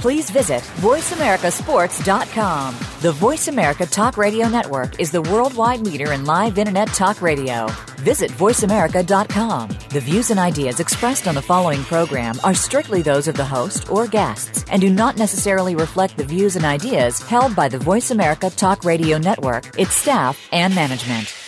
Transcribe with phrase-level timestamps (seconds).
[0.00, 2.74] please visit VoiceAmericaSports.com.
[3.00, 7.66] The Voice America Talk Radio Network is the worldwide leader in live Internet talk radio.
[7.98, 9.68] Visit VoiceAmerica.com.
[9.90, 13.90] The views and ideas expressed on the following program are strictly those of the host
[13.90, 18.10] or guests and do not necessarily reflect the views and ideas held by the Voice
[18.10, 21.47] America Talk Radio Network, its staff, and management.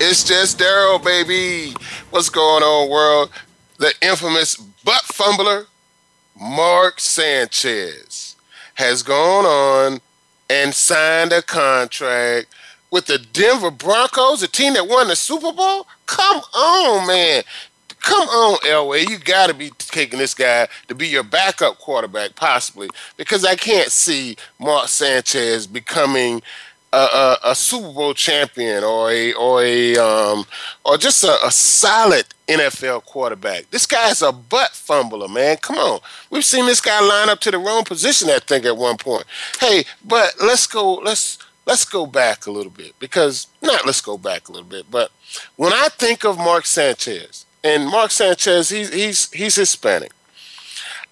[0.00, 1.72] It's just Daryl, baby.
[2.10, 3.30] What's going on, world?
[3.78, 5.66] The infamous butt fumbler,
[6.38, 8.34] Mark Sanchez,
[8.74, 10.00] has gone on
[10.50, 12.48] and signed a contract
[12.90, 15.86] with the Denver Broncos, a team that won the Super Bowl.
[16.06, 17.44] Come on, man.
[18.00, 19.08] Come on, Elway.
[19.08, 23.54] You got to be taking this guy to be your backup quarterback, possibly, because I
[23.54, 26.42] can't see Mark Sanchez becoming
[26.94, 30.44] a, a, a Super Bowl champion or a or a um,
[30.84, 33.70] or just a, a solid NFL quarterback.
[33.70, 35.56] This guy's a butt fumbler, man.
[35.58, 36.00] Come on,
[36.30, 38.30] we've seen this guy line up to the wrong position.
[38.30, 39.24] I think at one point.
[39.60, 40.94] Hey, but let's go.
[40.94, 44.86] Let's let's go back a little bit because not let's go back a little bit,
[44.90, 45.10] but
[45.56, 50.12] when I think of Mark Sanchez and Mark Sanchez, he's he's he's Hispanic.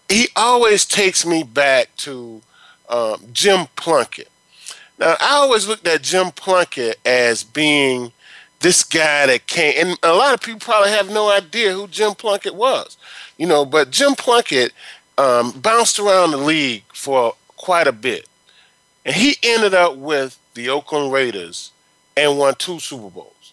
[0.09, 2.43] He always takes me back to
[2.89, 4.29] um, Jim Plunkett.
[5.03, 8.13] Now, I always looked at Jim Plunkett as being
[8.61, 12.15] this guy that came, and a lot of people probably have no idea who Jim
[12.15, 12.97] Plunkett was,
[13.37, 14.73] you know, but Jim Plunkett
[15.19, 18.29] um, bounced around the league for quite a bit.
[19.05, 21.73] And he ended up with the Oakland Raiders
[22.17, 23.53] and won two Super Bowls.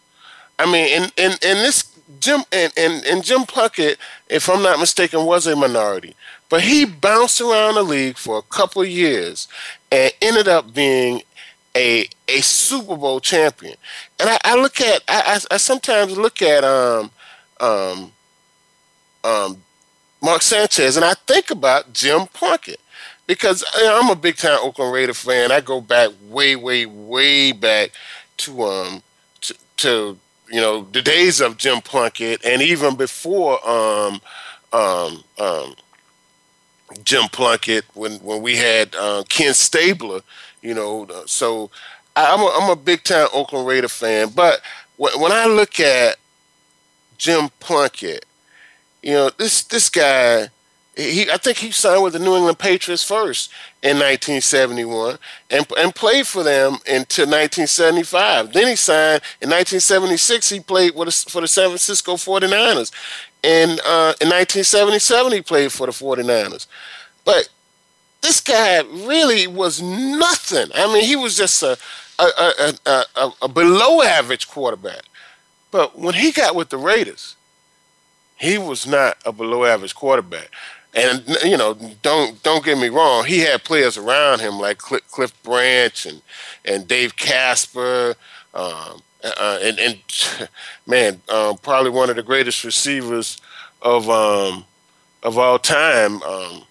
[0.60, 3.98] I mean, and, and, and this Jim and, and, and Jim Plunkett,
[4.30, 6.16] if I'm not mistaken, was a minority.
[6.50, 9.48] But he bounced around the league for a couple of years
[9.92, 11.22] and ended up being
[11.76, 13.76] a a Super Bowl champion.
[14.20, 17.12] And I, I look at I, I, I, sometimes look at um
[17.60, 18.12] um
[19.24, 19.64] um
[20.22, 22.80] Mark Sanchez and I think about Jim Plunkett
[23.28, 25.52] because you know, I'm a big time Oakland Raider fan.
[25.52, 27.92] I go back way way way back
[28.38, 29.04] to um
[29.42, 30.18] to, to
[30.50, 34.20] you know the days of Jim Plunkett and even before um
[34.74, 35.76] um um
[37.04, 40.22] Jim Plunkett when when we had uh, Ken Stabler
[40.62, 41.70] you know, so
[42.16, 44.30] I'm a, I'm a big time Oakland Raider fan.
[44.36, 44.62] But
[44.98, 46.18] when I look at
[47.18, 48.26] Jim Plunkett,
[49.02, 50.50] you know, this this guy,
[50.96, 55.18] he I think he signed with the New England Patriots first in 1971
[55.50, 58.52] and and played for them until 1975.
[58.52, 60.50] Then he signed in 1976.
[60.50, 62.92] He played with for the San Francisco 49ers.
[63.42, 66.68] And uh, in 1977, he played for the 49ers.
[67.24, 67.48] But
[68.22, 70.70] this guy really was nothing.
[70.76, 71.78] I mean, he was just a
[72.20, 75.04] a, a, a, a below average quarterback.
[75.72, 77.36] But when he got with the Raiders,
[78.38, 80.50] he was not a below average quarterback.
[80.94, 83.26] And you know, don't don't get me wrong.
[83.26, 86.22] He had players around him like Cliff Branch and
[86.66, 88.16] and Dave Casper,
[88.56, 89.98] um, uh, and and
[90.88, 93.38] man, um, probably one of the greatest receivers
[93.84, 94.66] of um,
[95.22, 96.24] of all time.
[96.24, 96.64] Um,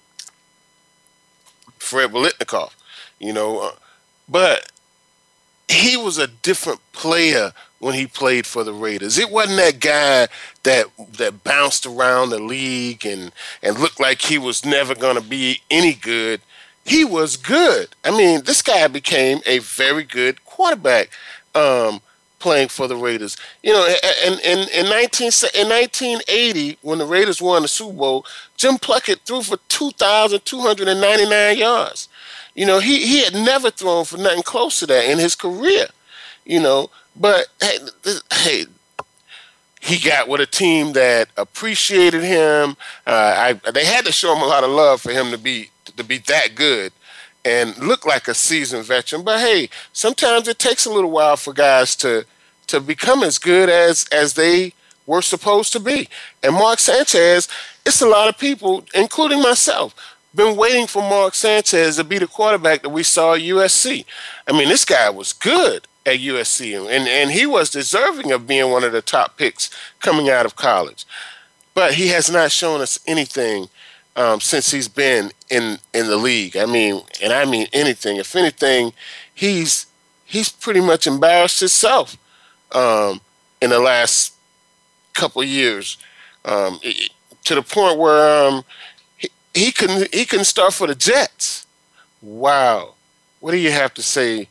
[1.88, 2.72] Fred Biletnikoff,
[3.19, 3.60] you know.
[3.60, 3.72] Uh,
[4.28, 4.71] but
[5.69, 9.19] he was a different player when he played for the Raiders.
[9.19, 10.29] It wasn't that guy
[10.64, 13.32] that that bounced around the league and
[13.62, 16.40] and looked like he was never going to be any good.
[16.85, 17.88] He was good.
[18.05, 21.11] I mean, this guy became a very good quarterback
[21.55, 22.00] um,
[22.38, 23.37] playing for the Raiders.
[23.62, 23.87] You know,
[24.26, 28.26] in in in 19 in 1980 when the Raiders won the Super Bowl,
[28.56, 32.08] Jim Plunkett threw for 2,299 yards.
[32.55, 35.87] You know, he, he had never thrown for nothing close to that in his career,
[36.44, 36.90] you know.
[37.14, 37.79] But hey,
[38.32, 38.64] hey
[39.81, 42.76] he got with a team that appreciated him.
[43.06, 45.70] Uh, I, they had to show him a lot of love for him to be
[45.96, 46.93] to be that good
[47.48, 49.22] and look like a seasoned veteran.
[49.22, 52.26] But hey, sometimes it takes a little while for guys to
[52.66, 54.74] to become as good as as they
[55.06, 56.08] were supposed to be.
[56.42, 57.48] And Mark Sanchez,
[57.86, 59.94] it's a lot of people, including myself,
[60.34, 64.04] been waiting for Mark Sanchez to be the quarterback that we saw at USC.
[64.46, 68.70] I mean, this guy was good at USC, and, and he was deserving of being
[68.70, 71.06] one of the top picks coming out of college.
[71.74, 73.68] But he has not shown us anything
[74.19, 76.56] um, since he's been in in the league.
[76.56, 78.17] I mean, and I mean anything.
[78.17, 78.93] If anything,
[79.32, 79.87] he's
[80.25, 82.19] he's pretty much embarrassed himself
[82.73, 83.20] um,
[83.62, 84.35] in the last
[85.15, 85.97] couple years
[86.44, 86.81] um,
[87.44, 88.65] to the point where um,
[89.17, 91.65] he, he couldn't he couldn't start for the Jets.
[92.20, 92.94] Wow,
[93.38, 94.49] what do you have to say,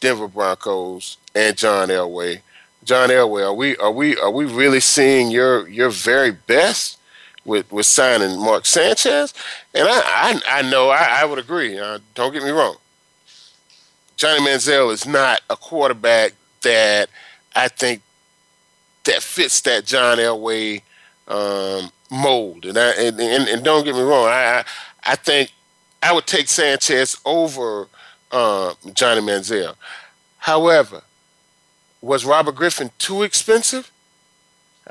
[0.00, 2.40] Denver Broncos and John Elway?
[2.84, 6.98] John Elway, are we are we are we really seeing your your very best
[7.44, 9.34] with with signing Mark Sanchez?
[9.74, 11.78] And I I, I know I, I would agree.
[11.78, 12.76] Uh, don't get me wrong.
[14.16, 17.08] Johnny Manziel is not a quarterback that
[17.56, 18.02] I think
[19.04, 20.82] that fits that John Elway
[21.26, 22.64] um, mold.
[22.66, 24.64] And, I, and, and, and don't get me wrong, I
[25.04, 25.50] I think
[26.02, 27.88] I would take Sanchez over
[28.30, 29.74] uh, Johnny Manziel.
[30.38, 31.02] However,
[32.00, 33.90] was Robert Griffin too expensive?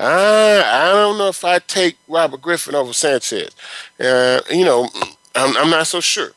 [0.02, 3.52] I I don't know if I'd take Robert Griffin over Sanchez.
[4.00, 4.90] Uh, you know,
[5.36, 6.32] I'm, I'm not so sure.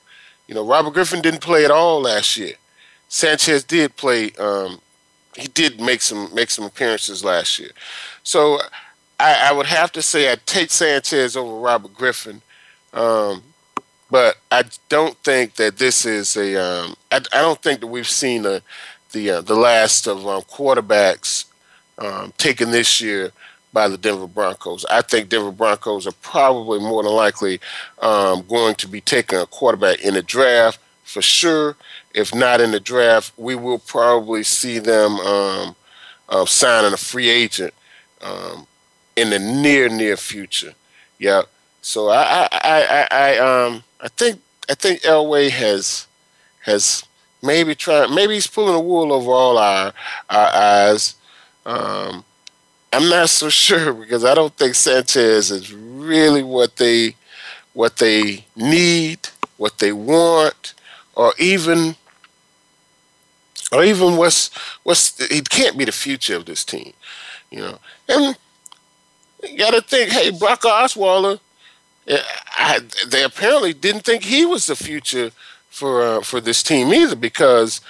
[0.47, 2.55] You know, Robert Griffin didn't play at all last year.
[3.09, 4.33] Sanchez did play.
[4.33, 4.81] Um,
[5.37, 7.71] he did make some make some appearances last year.
[8.23, 8.59] So
[9.19, 12.43] I, I would have to say I'd take Sanchez over Robert Griffin.
[12.93, 13.43] Um,
[14.11, 16.57] but I don't think that this is a.
[16.57, 18.63] Um, I, I don't think that we've seen the
[19.13, 21.47] the uh, the last of um, quarterbacks
[21.99, 23.33] um, taken this year
[23.75, 24.87] by the Denver Broncos.
[24.87, 27.61] I think Denver Broncos are probably more than likely
[28.01, 31.77] um, going to be taking a quarterback in the draft for sure.
[32.15, 35.77] If not in the draft, we will probably see them um,
[36.29, 37.75] uh, signing a free agent
[38.23, 38.67] um,
[39.17, 40.75] in the near near future.
[41.19, 41.43] Yeah.
[41.83, 44.41] So I I I, I um I think
[44.71, 46.07] I think Elway has
[46.61, 47.05] has
[47.43, 49.93] maybe tried maybe he's pulling the wool over all our
[50.31, 51.17] our eyes.
[51.67, 52.25] Um,
[52.95, 57.17] I'm not so sure because I don't think Sanchez is really what they
[57.73, 59.19] what they need,
[59.57, 60.75] what they want,
[61.17, 61.97] or even
[63.73, 64.51] or even what's
[64.85, 66.93] what's he can't be the future of this team,
[67.51, 67.79] you know.
[68.09, 68.39] And
[69.43, 71.41] you got to think, hey, Brock Osweiler,
[72.07, 72.23] eh,
[72.57, 75.33] I, they apparently didn't think he was the future
[75.69, 77.81] for uh, for this team either because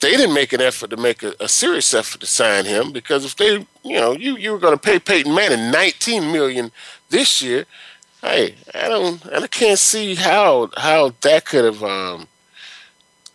[0.00, 3.24] they didn't make an effort to make a, a, serious effort to sign him because
[3.24, 6.72] if they, you know, you, you were going to pay Peyton Manning 19 million
[7.10, 7.66] this year,
[8.22, 12.26] hey, I don't, I can't see how how that could have um,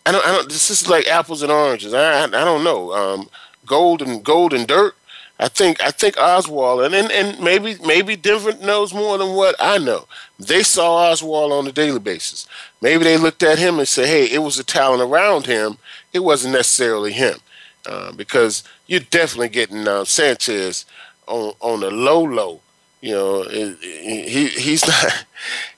[0.05, 0.25] I don't.
[0.25, 0.49] I don't.
[0.49, 1.93] This is like apples and oranges.
[1.93, 2.21] I.
[2.21, 2.93] I, I don't know.
[2.93, 3.29] Um,
[3.65, 4.95] gold and gold and dirt.
[5.39, 5.81] I think.
[5.83, 10.05] I think Oswald and, and and maybe maybe Denver knows more than what I know.
[10.37, 12.47] They saw Oswald on a daily basis.
[12.81, 15.77] Maybe they looked at him and said, "Hey, it was the talent around him.
[16.15, 17.37] It wasn't necessarily him."
[17.85, 20.85] Uh, because you're definitely getting uh, Sanchez
[21.27, 22.61] on on the low low.
[23.01, 25.25] You know, he he's not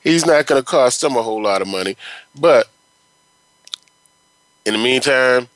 [0.02, 1.98] he's not going to cost them a whole lot of money,
[2.40, 2.70] but
[4.66, 5.50] in the meantime,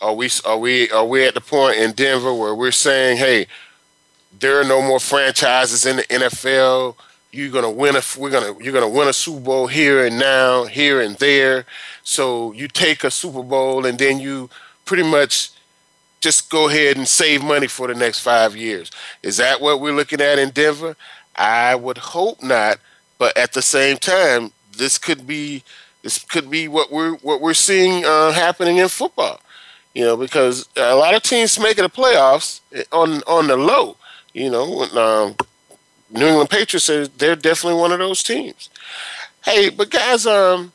[0.00, 3.46] are we are we are we at the point in Denver where we're saying, hey,
[4.36, 6.96] there are no more franchises in the NFL.
[7.32, 10.64] You're gonna win a we're gonna you're gonna win a Super Bowl here and now,
[10.64, 11.64] here and there.
[12.04, 14.50] So you take a Super Bowl and then you
[14.84, 15.50] pretty much
[16.20, 18.90] just go ahead and save money for the next five years.
[19.22, 20.94] Is that what we're looking at in Denver?
[21.34, 22.78] I would hope not,
[23.18, 25.64] but at the same time, this could be
[26.02, 29.40] this could be what we're what we're seeing uh, happening in football.
[29.94, 32.60] You know, because a lot of teams making the playoffs
[32.92, 33.96] on on the low.
[34.34, 35.36] You know, um,
[36.12, 38.68] New England Patriots are they're definitely one of those teams.
[39.44, 40.72] Hey, but guys, um,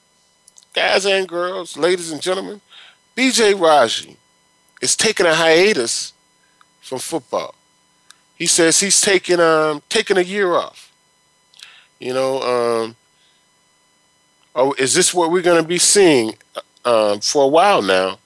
[0.73, 2.61] guys and girls, ladies and gentlemen,
[3.15, 4.17] BJ Raji
[4.81, 6.13] is taking a hiatus
[6.81, 7.55] from football.
[8.35, 10.91] He says he's taking um taking a year off.
[11.99, 12.95] You know, um,
[14.59, 16.33] Oh, is this what we're going to be seeing
[16.83, 18.17] um, for a while now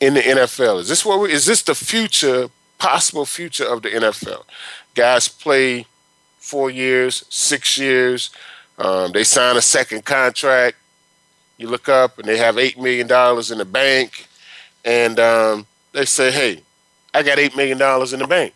[0.00, 0.80] in the NFL?
[0.80, 4.42] Is this what we, is this the future, possible future of the NFL?
[4.94, 5.86] Guys play
[6.38, 8.30] four years, six years.
[8.78, 10.76] Um, they sign a second contract.
[11.56, 14.26] You look up and they have eight million dollars in the bank,
[14.84, 16.62] and um, they say, "Hey,
[17.14, 18.54] I got eight million dollars in the bank.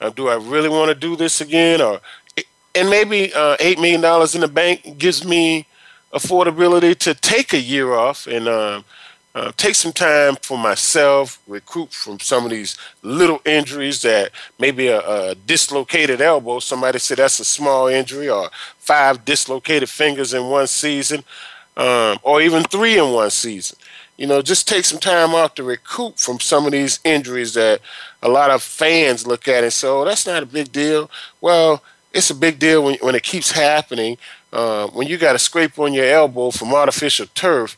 [0.00, 2.00] Uh, do I really want to do this again, or
[2.74, 5.66] and maybe uh, eight million dollars in the bank gives me
[6.12, 8.82] affordability to take a year off and uh,
[9.34, 14.86] uh, take some time for myself, recruit from some of these little injuries that maybe
[14.86, 16.60] a, a, dislocated elbow.
[16.60, 21.24] Somebody said that's a small injury, or five dislocated fingers in one season,
[21.76, 23.76] um, or even three in one season.
[24.16, 27.80] You know, just take some time off to recoup from some of these injuries that
[28.22, 31.10] a lot of fans look at and say, oh, that's not a big deal.
[31.40, 34.16] Well, it's a big deal when, when it keeps happening.
[34.52, 37.76] Uh, when you got a scrape on your elbow from artificial turf,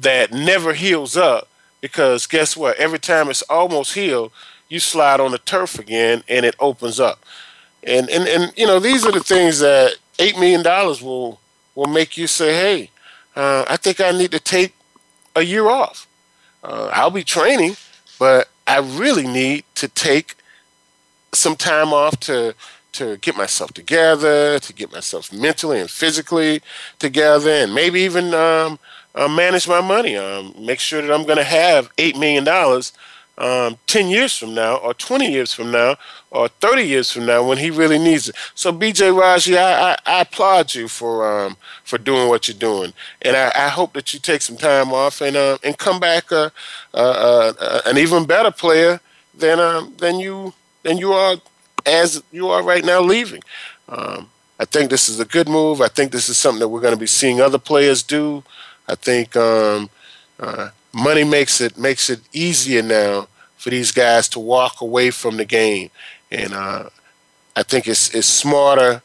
[0.00, 1.48] that never heals up
[1.80, 2.76] because guess what?
[2.76, 4.32] Every time it's almost healed,
[4.68, 7.24] you slide on the turf again and it opens up.
[7.82, 11.40] And and, and you know, these are the things that eight million dollars will
[11.74, 12.90] will make you say, Hey,
[13.36, 14.74] uh, I think I need to take
[15.34, 16.06] a year off.
[16.62, 17.76] Uh, I'll be training,
[18.18, 20.34] but I really need to take
[21.32, 22.54] some time off to
[22.92, 26.60] to get myself together, to get myself mentally and physically
[26.98, 28.78] together, and maybe even um,
[29.14, 30.16] uh, manage my money.
[30.16, 32.46] Um, make sure that I'm going to have $8 million
[33.38, 35.96] um, 10 years from now, or 20 years from now,
[36.30, 38.36] or 30 years from now when he really needs it.
[38.54, 42.92] So, BJ Raji, I, I, I applaud you for um, for doing what you're doing.
[43.22, 46.30] And I, I, hope that you take some time off and, uh, and come back
[46.30, 46.50] uh,
[46.94, 49.00] uh, an even better player
[49.34, 51.36] than, um, than, you, than you are
[51.84, 53.42] as you are right now leaving.
[53.88, 55.80] Um, I think this is a good move.
[55.80, 58.44] I think this is something that we're going to be seeing other players do.
[58.90, 59.90] I think um,
[60.38, 65.36] uh, money makes it makes it easier now for these guys to walk away from
[65.36, 65.90] the game,
[66.30, 66.90] and uh,
[67.56, 69.02] I think it's it's smarter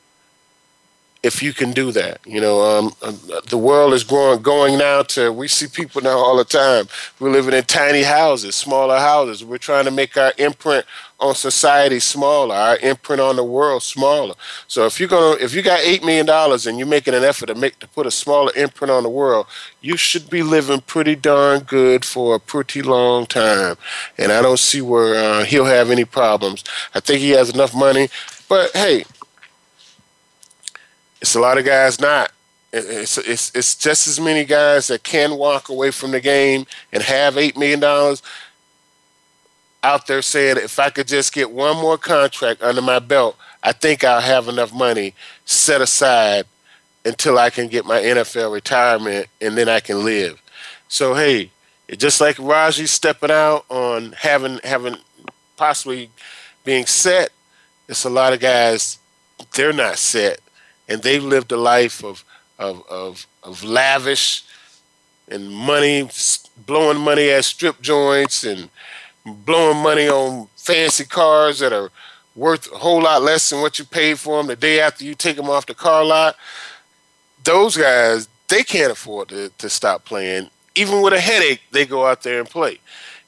[1.26, 2.20] if you can do that.
[2.26, 6.18] You know, um, um, the world is growing, going now to, we see people now
[6.18, 6.88] all the time.
[7.20, 9.44] We're living in tiny houses, smaller houses.
[9.44, 10.86] We're trying to make our imprint
[11.20, 14.36] on society smaller, our imprint on the world smaller.
[14.68, 17.48] So if you're gonna, if you got eight million dollars and you're making an effort
[17.48, 19.48] to make to put a smaller imprint on the world,
[19.82, 23.78] you should be living pretty darn good for a pretty long time.
[24.18, 26.64] And I don't see where uh, he'll have any problems.
[26.94, 28.10] I think he has enough money.
[28.48, 29.06] But hey,
[31.26, 32.32] it's a lot of guys not.
[32.72, 37.02] It's, it's, it's just as many guys that can walk away from the game and
[37.02, 37.84] have $8 million
[39.82, 43.72] out there saying, if I could just get one more contract under my belt, I
[43.72, 45.16] think I'll have enough money
[45.46, 46.46] set aside
[47.04, 50.40] until I can get my NFL retirement and then I can live.
[50.90, 51.50] So, hey,
[51.98, 54.98] just like Raji stepping out on having having
[55.58, 56.12] possibly
[56.64, 57.32] being set,
[57.90, 59.00] it's a lot of guys
[59.56, 60.40] they're not set
[60.88, 62.24] and they've lived a life of
[62.58, 64.44] of of, of lavish
[65.28, 66.08] and money,
[66.66, 68.70] blowing money at strip joints and
[69.26, 71.90] blowing money on fancy cars that are
[72.36, 75.16] worth a whole lot less than what you paid for them the day after you
[75.16, 76.36] take them off the car lot.
[77.44, 80.50] Those guys, they can't afford to, to stop playing.
[80.76, 82.80] Even with a headache, they go out there and play.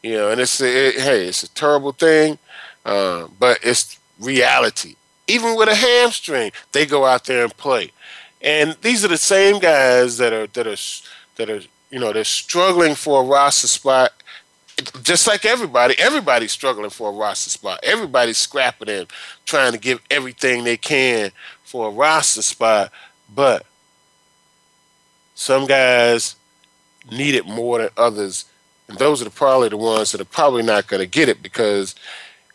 [0.03, 2.37] You know, and it's a, it, hey, it's a terrible thing,
[2.85, 4.96] uh, but it's reality
[5.27, 7.91] even with a hamstring, they go out there and play.
[8.41, 10.77] And these are the same guys that are that are
[11.35, 14.13] that are you know they're struggling for a roster spot,
[15.03, 15.95] just like everybody.
[15.99, 17.79] Everybody's struggling for a roster spot.
[17.83, 19.07] Everybody's scrapping and
[19.45, 21.31] trying to give everything they can
[21.63, 22.91] for a roster spot,
[23.33, 23.65] but
[25.35, 26.35] some guys
[27.11, 28.45] need it more than others,
[28.87, 31.95] and those are probably the ones that are probably not going to get it because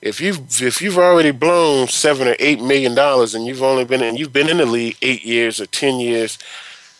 [0.03, 4.03] if you've if you've already blown seven or eight million dollars and you've only been
[4.03, 6.39] in you've been in the league eight years or ten years,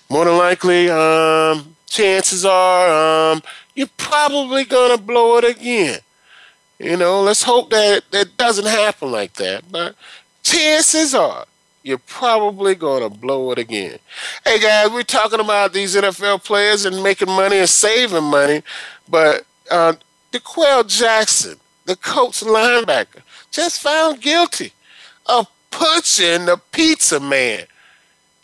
[0.09, 3.43] more than likely, um, chances are um,
[3.75, 5.99] you're probably gonna blow it again.
[6.79, 9.65] You know, let's hope that that doesn't happen like that.
[9.71, 9.97] But
[10.45, 11.45] chances are
[11.83, 13.99] you're probably gonna blow it again.
[14.45, 18.63] Hey guys, we're talking about these NFL players and making money and saving money,
[19.09, 19.95] but uh,
[20.31, 24.73] D'Qwell Jackson the Colts linebacker, just found guilty
[25.27, 27.65] of punching the pizza man.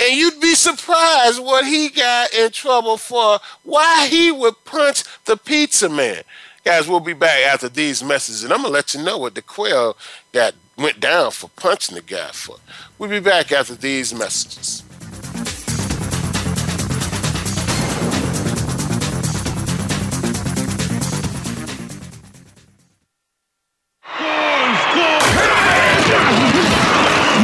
[0.01, 5.37] And you'd be surprised what he got in trouble for, why he would punch the
[5.37, 6.23] pizza man.
[6.65, 9.97] Guys, we'll be back after these messages, and I'm gonna let you know what D'Qwell
[10.33, 12.57] got went down for punching the guy for.
[12.99, 14.83] We'll be back after these messages.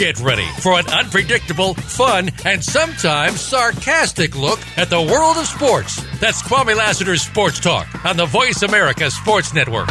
[0.00, 6.02] Get ready for an unpredictable, fun, and sometimes sarcastic look at the world of sports.
[6.18, 9.90] That's Kwame Lassiter's Sports Talk on the Voice America Sports Network.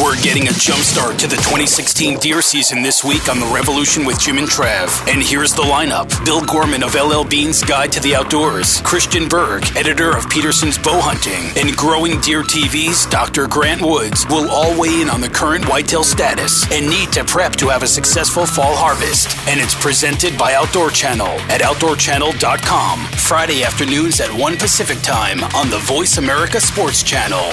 [0.00, 4.06] We're getting a jump start to the 2016 deer season this week on The Revolution
[4.06, 4.88] with Jim and Trav.
[5.06, 9.64] And here's the lineup Bill Gorman of LL Bean's Guide to the Outdoors, Christian Berg,
[9.76, 13.46] editor of Petersen's Bow Hunting, and Growing Deer TV's Dr.
[13.46, 17.52] Grant Woods will all weigh in on the current whitetail status and need to prep
[17.56, 19.36] to have a successful fall harvest.
[19.46, 25.68] And it's presented by Outdoor Channel at OutdoorChannel.com, Friday afternoons at 1 Pacific Time on
[25.68, 27.52] the Voice America Sports Channel.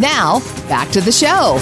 [0.00, 1.58] Now, back to the show.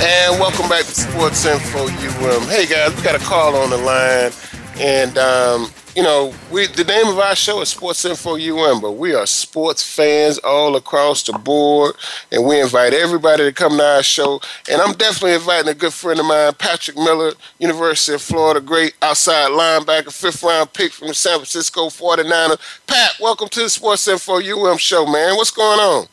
[0.00, 2.42] And welcome back to Sports Info UM.
[2.42, 4.30] Hey guys, we got a call on the line,
[4.78, 8.92] and um, you know, we the name of our show is Sports Info UM, but
[8.92, 11.96] we are sports fans all across the board,
[12.30, 14.40] and we invite everybody to come to our show.
[14.70, 18.94] And I'm definitely inviting a good friend of mine, Patrick Miller, University of Florida, great
[19.02, 22.58] outside linebacker, fifth round pick from the San Francisco 49ers.
[22.86, 25.36] Pat, welcome to the Sports Info UM show, man.
[25.36, 26.06] What's going on?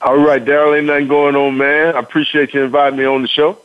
[0.00, 1.94] All right, Daryl, ain't nothing going on, man.
[1.94, 3.58] I appreciate you inviting me on the show.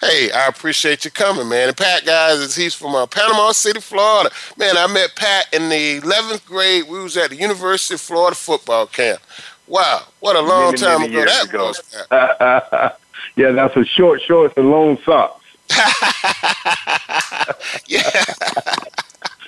[0.00, 1.68] Hey, I appreciate you coming, man.
[1.68, 4.30] And Pat, guys, he's from uh, Panama City, Florida.
[4.56, 6.84] Man, I met Pat in the 11th grade.
[6.88, 9.20] We was at the University of Florida football camp.
[9.66, 11.66] Wow, what a long Many, time many ago that ago.
[11.66, 12.92] was.
[13.36, 15.44] Yeah, that's a short shorts and long socks.
[17.86, 18.02] yeah.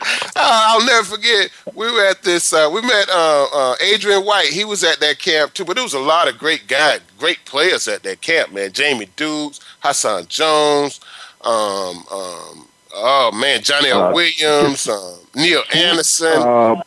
[0.42, 1.50] Uh, I'll never forget.
[1.74, 2.52] We were at this.
[2.54, 4.46] Uh, we met uh, uh, Adrian White.
[4.48, 5.64] He was at that camp too.
[5.66, 8.52] But there was a lot of great guys, great players at that camp.
[8.52, 11.00] Man, Jamie Dukes, Hassan Jones.
[11.42, 14.04] Um, um, oh man, Johnny L.
[14.04, 16.32] Uh, Williams, um, Neal Anderson.
[16.42, 16.82] Uh,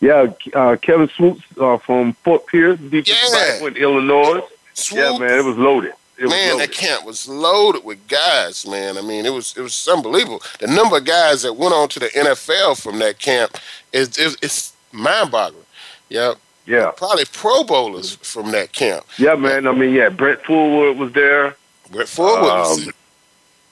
[0.00, 3.62] yeah, uh, Kevin Swoops uh, from Fort Pierce, defensive Yeah.
[3.62, 4.40] with Illinois.
[4.72, 4.98] Swoop.
[5.00, 5.92] Yeah, man, it was loaded.
[6.18, 8.66] Man, that camp was loaded with guys.
[8.66, 10.42] Man, I mean, it was it was unbelievable.
[10.60, 13.56] The number of guys that went on to the NFL from that camp
[13.92, 15.64] is is it's mind boggling.
[16.08, 16.34] Yeah,
[16.66, 19.04] yeah, probably Pro Bowlers from that camp.
[19.18, 19.66] yeah, man.
[19.66, 21.56] I mean, yeah, Brent Fullwood was there.
[21.90, 22.94] Brent Fullwood Um.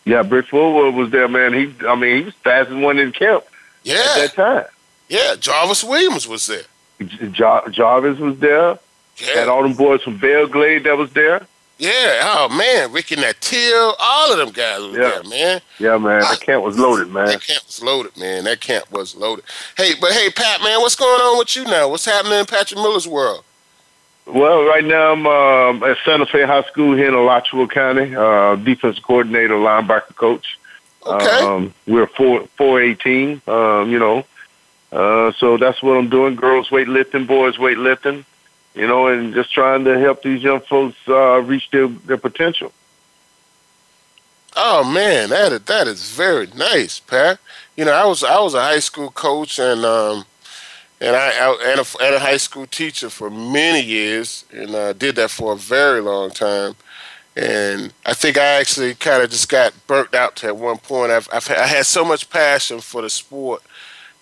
[0.05, 1.52] Yeah, Brent Fullwood was there, man.
[1.55, 3.44] He, I mean, he was fastest one in camp
[3.85, 4.64] Yeah, at that time.
[5.09, 5.37] yeah.
[5.38, 6.64] Jarvis Williams was there.
[7.00, 8.78] J- Jar- Jarvis was there.
[9.18, 9.26] Yeah.
[9.40, 11.46] Had all them boys from Belle Glade that was there.
[11.83, 12.21] Yeah.
[12.23, 15.09] Oh man, Ricky Nattiel, all of them guys was Yeah.
[15.11, 15.61] there, man.
[15.81, 16.21] Yeah, man.
[16.21, 17.27] That camp was loaded, man.
[17.27, 18.45] That camp was loaded, man.
[18.45, 19.45] That camp was loaded.
[19.77, 21.88] Hey, but hey, Pat, man, what's going on with you now?
[21.88, 23.42] What's happening in Patrick Miller's world?
[24.27, 28.55] Well, right now I'm um, at Santa Fe High School here in Alachua County, uh,
[28.55, 30.57] defense coordinator, linebacker coach.
[31.05, 31.40] Okay.
[31.45, 33.42] Um, we're four four eighteen.
[33.49, 34.25] Um, you know,
[34.92, 38.25] uh, so that's what I'm doing: girls weightlifting, boys weightlifting.
[38.74, 42.72] You know, and just trying to help these young folks uh, reach their their potential.
[44.54, 47.38] Oh man, that is, that is very nice, Pat.
[47.76, 50.24] You know, I was I was a high school coach and um
[51.02, 54.92] and I, I and, a, and a high school teacher for many years, and uh,
[54.92, 56.76] did that for a very long time.
[57.35, 61.11] And I think I actually kind of just got burnt out at one point.
[61.11, 63.62] I've, I've I had so much passion for the sport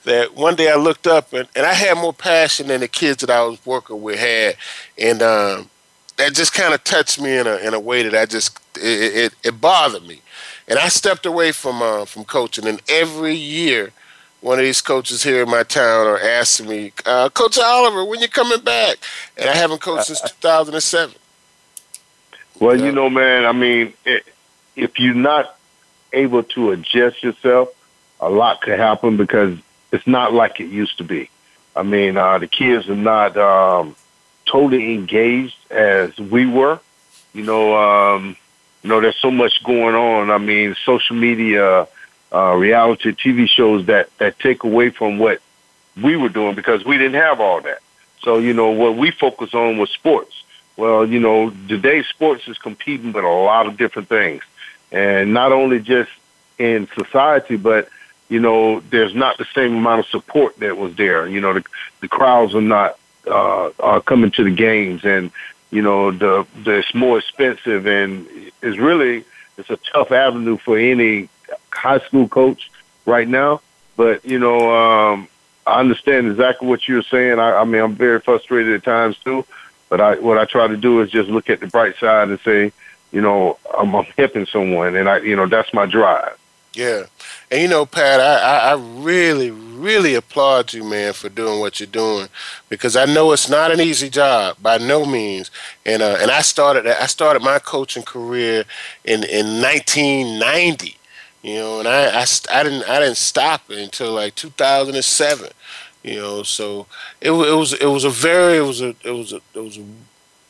[0.04, 3.20] that one day I looked up and, and I had more passion than the kids
[3.20, 4.56] that I was working with had,
[4.98, 5.70] and um,
[6.16, 9.16] that just kind of touched me in a in a way that I just it
[9.16, 10.20] it, it bothered me,
[10.68, 12.66] and I stepped away from uh, from coaching.
[12.66, 13.92] And every year,
[14.40, 18.20] one of these coaches here in my town are asking me, uh, Coach Oliver, when
[18.20, 18.98] you coming back?
[19.36, 21.14] And I haven't coached since 2007.
[22.58, 22.86] Well, yeah.
[22.86, 24.24] you know, man, I mean, it,
[24.76, 25.58] if you're not
[26.12, 27.68] able to adjust yourself,
[28.20, 29.58] a lot could happen because
[29.92, 31.30] it's not like it used to be.
[31.74, 33.96] I mean, uh, the kids are not um,
[34.46, 36.80] totally engaged as we were.
[37.32, 38.36] You know, um,
[38.82, 40.30] you know, there's so much going on.
[40.30, 41.86] I mean, social media,
[42.32, 45.40] uh, reality TV shows that that take away from what
[46.00, 47.80] we were doing because we didn't have all that.
[48.22, 50.42] So you know, what we focus on was sports.
[50.76, 54.42] Well, you know, today sports is competing with a lot of different things,
[54.90, 56.10] and not only just
[56.58, 57.88] in society, but
[58.30, 61.26] you know, there's not the same amount of support that was there.
[61.26, 61.64] You know, the
[62.00, 65.30] the crowds are not uh, are coming to the games, and
[65.70, 68.26] you know, the, the it's more expensive, and
[68.62, 69.24] it's really
[69.58, 71.28] it's a tough avenue for any
[71.72, 72.70] high school coach
[73.04, 73.60] right now.
[73.96, 75.28] But you know, um,
[75.66, 77.40] I understand exactly what you're saying.
[77.40, 79.44] I, I mean, I'm very frustrated at times too.
[79.88, 82.38] But I, what I try to do is just look at the bright side and
[82.44, 82.72] say,
[83.10, 86.38] you know, I'm, I'm helping someone, and I, you know, that's my drive.
[86.72, 87.06] Yeah,
[87.50, 91.88] and you know, Pat, I, I really, really applaud you, man, for doing what you're
[91.88, 92.28] doing,
[92.68, 95.50] because I know it's not an easy job by no means.
[95.84, 98.64] And uh, and I started I started my coaching career
[99.04, 100.96] in in 1990,
[101.42, 105.50] you know, and I, I, I didn't I didn't stop until like 2007,
[106.04, 106.44] you know.
[106.44, 106.86] So
[107.20, 109.76] it, it was it was a very it was a it was a it was
[109.76, 109.84] a,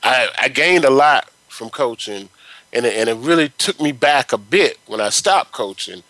[0.02, 2.28] I, I gained a lot from coaching,
[2.72, 6.02] and it, and it really took me back a bit when I stopped coaching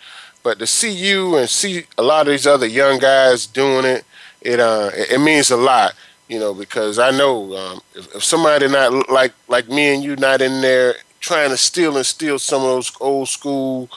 [0.42, 4.04] but to see you and see a lot of these other young guys doing it,
[4.40, 5.94] it uh, it, means a lot,
[6.28, 10.16] you know, because I know um, if, if somebody not like like me and you
[10.16, 13.90] not in there trying to steal and steal some of those old school,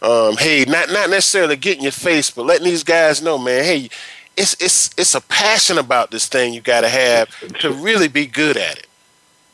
[0.00, 3.90] um, hey, not not necessarily getting your face, but letting these guys know, man, hey,
[4.36, 7.28] it's it's it's a passion about this thing you got to have
[7.60, 8.86] to really be good at it.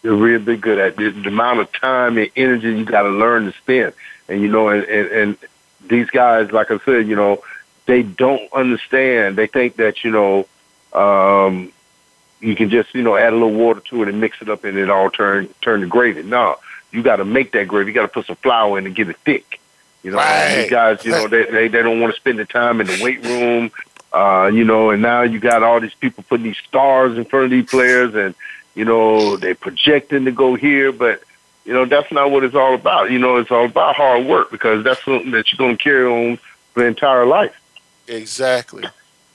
[0.08, 0.96] Really be good at.
[0.96, 3.92] The, the amount of time and energy you got to learn to spend,
[4.28, 5.38] and you know, and, and, and
[5.86, 7.42] these guys, like I said, you know,
[7.86, 9.36] they don't understand.
[9.36, 10.46] They think that you know,
[10.92, 11.72] um,
[12.40, 14.64] you can just you know add a little water to it and mix it up
[14.64, 16.22] and it all turn turn to gravy.
[16.22, 16.56] No,
[16.90, 17.90] you got to make that gravy.
[17.90, 19.60] You got to put some flour in and get it thick.
[20.02, 20.62] You know, right.
[20.62, 23.00] these guys, you know, they they, they don't want to spend the time in the
[23.02, 23.70] weight room.
[24.12, 27.44] Uh, you know, and now you got all these people putting these stars in front
[27.44, 28.34] of these players, and
[28.78, 31.22] you know they're projecting to go here, but
[31.64, 33.10] you know, that's not what it's all about.
[33.10, 36.06] You know, it's all about hard work because that's something that you're going to carry
[36.06, 36.38] on
[36.72, 37.54] for the entire life.
[38.06, 38.84] Exactly.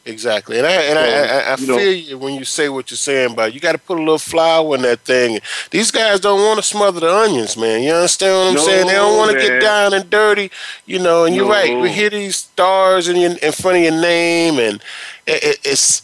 [0.05, 3.35] Exactly, and I and I, I, I feel you when you say what you're saying,
[3.35, 5.39] but you got to put a little flour in that thing.
[5.71, 7.81] These guys don't want to smother the onions, man.
[7.83, 8.87] You understand what I'm no, saying?
[8.87, 10.51] They don't want to get down and dirty,
[10.85, 11.23] you know.
[11.23, 11.43] And no.
[11.43, 11.79] you're right.
[11.79, 14.83] We hear these stars in your, in front of your name, and
[15.25, 16.01] it, it, it's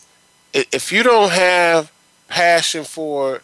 [0.54, 1.92] it, if you don't have
[2.30, 3.42] passion for it,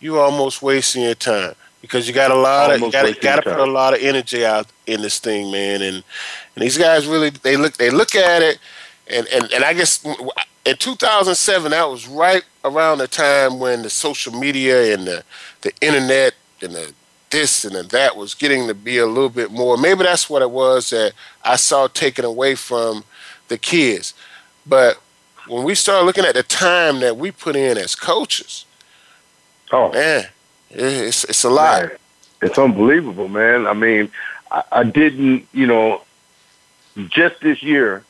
[0.00, 3.42] you're almost wasting your time because you got a lot of you got got to
[3.42, 5.82] put a lot of energy out in this thing, man.
[5.82, 6.02] And
[6.56, 8.58] and these guys really they look they look at it,
[9.06, 10.04] and and and I guess
[10.64, 15.24] in 2007 that was right around the time when the social media and the
[15.60, 16.92] the internet and the
[17.30, 19.76] this and the that was getting to be a little bit more.
[19.76, 21.12] Maybe that's what it was that
[21.44, 23.04] I saw taken away from
[23.48, 24.14] the kids.
[24.66, 25.00] But
[25.48, 28.64] when we start looking at the time that we put in as coaches,
[29.72, 30.26] oh man,
[30.70, 31.82] it's it's a lot.
[31.82, 31.98] Man,
[32.42, 33.66] it's unbelievable, man.
[33.66, 34.10] I mean,
[34.50, 36.02] I, I didn't, you know,
[37.08, 38.04] just this year,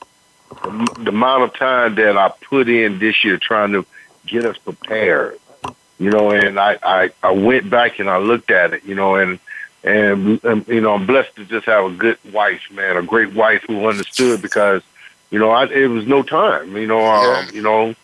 [0.63, 3.87] the, the amount of time that I put in this year trying to
[4.27, 5.39] get us prepared,
[5.99, 9.17] you know, and I, I, I went back and I looked at it, you know,
[9.17, 9.39] and,
[9.85, 13.35] and, and, you know, I'm blessed to just have a good wife, man, a great
[13.35, 14.83] wife who understood because,
[15.35, 17.95] you know, I, it was no time, you know, um, you know,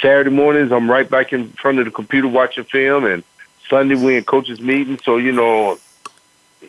[0.00, 3.22] Saturday mornings, I'm right back in front of the computer watching film and,
[3.68, 4.98] Sunday we in coaches meeting.
[5.04, 5.78] So you know,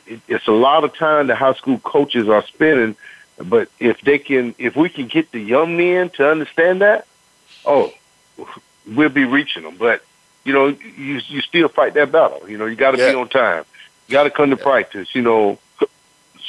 [0.05, 2.95] it, it's a lot of time the high school coaches are spending.
[3.37, 7.07] But if they can, if we can get the young men to understand that,
[7.65, 7.93] oh,
[8.85, 9.77] we'll be reaching them.
[9.77, 10.03] But
[10.43, 12.49] you know, you you still fight that battle.
[12.49, 13.11] You know, you got to yeah.
[13.11, 13.63] be on time.
[14.07, 14.63] You got to come to yeah.
[14.63, 15.15] practice.
[15.15, 15.59] You know,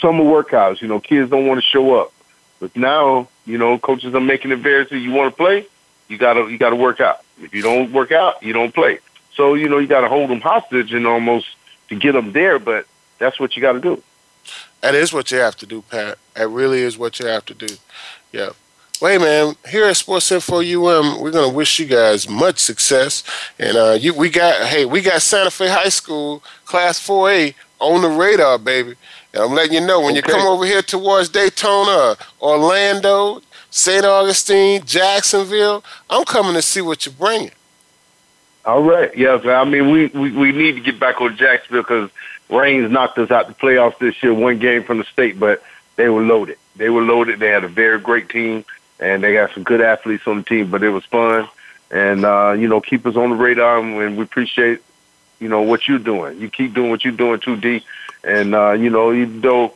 [0.00, 0.80] summer workouts.
[0.80, 2.12] You know, kids don't want to show up.
[2.60, 5.66] But now, you know, coaches are making it very so you want to play,
[6.08, 7.24] you gotta you gotta work out.
[7.40, 8.98] If you don't work out, you don't play.
[9.34, 11.46] So you know you got to hold them hostage and almost
[11.88, 12.86] to get them there, but
[13.18, 14.02] that's what you got to do.
[14.80, 16.18] That is what you have to do, Pat.
[16.34, 17.74] That really is what you have to do.
[18.32, 18.50] Yeah.
[19.00, 19.54] Wait, man.
[19.68, 23.22] Here at Sports Info UM, we're gonna wish you guys much success.
[23.58, 28.02] And uh, you, we got, hey, we got Santa Fe High School Class 4A on
[28.02, 28.96] the radar, baby.
[29.32, 30.16] And I'm letting you know when okay.
[30.16, 34.04] you come over here towards Daytona, Orlando, St.
[34.04, 35.84] Augustine, Jacksonville.
[36.08, 37.52] I'm coming to see what you're bringing.
[38.64, 39.16] All right.
[39.16, 42.10] Yes, I mean we, we, we need to get back on Jacksonville because
[42.50, 45.62] Raines knocked us out the playoffs this year, one game from the state, but
[45.96, 46.58] they were loaded.
[46.76, 47.38] They were loaded.
[47.38, 48.64] They had a very great team,
[48.98, 50.70] and they got some good athletes on the team.
[50.70, 51.48] But it was fun,
[51.90, 54.80] and uh, you know, keep us on the radar, and we appreciate
[55.38, 56.40] you know what you're doing.
[56.40, 57.84] You keep doing what you're doing too, D.
[58.24, 59.74] And uh, you know, even though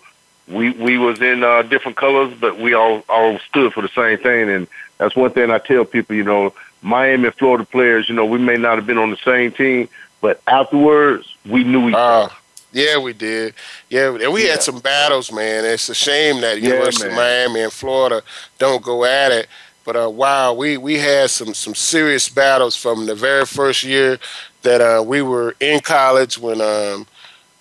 [0.49, 4.19] we we was in uh, different colors, but we all all stood for the same
[4.19, 4.51] thing.
[4.51, 4.67] And
[4.99, 6.17] that's one thing I tell people.
[6.17, 8.09] You know, Miami and Florida players.
[8.09, 9.89] You know, we may not have been on the same team,
[10.21, 12.35] but afterwards we knew each uh, other.
[12.73, 13.55] Yeah, we did.
[13.89, 14.53] Yeah, and we yeah.
[14.53, 15.65] had some battles, man.
[15.65, 17.13] It's a shame that yeah, University man.
[17.13, 18.23] of Miami and Florida
[18.59, 19.47] don't go at it.
[19.85, 24.19] But uh, wow, we we had some some serious battles from the very first year
[24.63, 27.07] that uh, we were in college when um,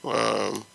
[0.03, 0.65] um,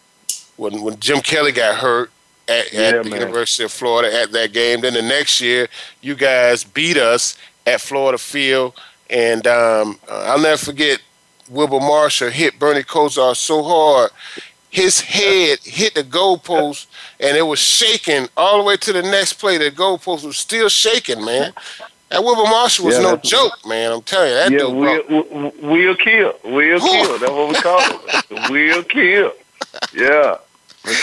[0.59, 2.11] when when Jim Kelly got hurt
[2.49, 3.21] at, yeah, the man.
[3.21, 4.81] University of Florida at that game.
[4.81, 5.68] Then the next year,
[6.01, 8.75] you guys beat us at Florida Field,
[9.11, 11.01] and um, uh, I'll never forget
[11.49, 14.11] Wilber Marshall hit Bernie Kosar so hard.
[14.71, 16.87] His head hit the goalpost
[17.21, 19.57] and it was shaking all the way to the next play.
[19.57, 21.55] The goalpost was still shaking, man.
[22.11, 23.92] That Wilber Marshall was yeah, no joke, man.
[23.92, 24.77] I'm telling you, that yeah, dude.
[24.77, 26.35] We'll, we'll kill.
[26.44, 27.18] We'll kill.
[27.18, 28.51] That's what we call it.
[28.51, 29.33] We'll kill.
[29.94, 30.37] Yeah.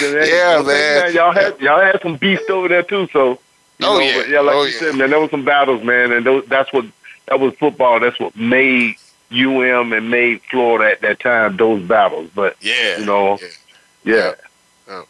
[0.01, 1.13] Yeah, man.
[1.13, 3.07] Y'all had y'all had some beast over there too.
[3.11, 3.39] So, oh
[3.79, 4.79] know, yeah, yeah, like oh, you yeah.
[4.79, 6.85] said, man, there was some battles, man, and those, that's what
[7.27, 7.99] that was football.
[7.99, 8.95] That's what made
[9.31, 12.29] UM and made Florida at that time those battles.
[12.33, 13.39] But yeah, you know,
[14.03, 14.33] yeah.
[14.87, 15.03] yeah.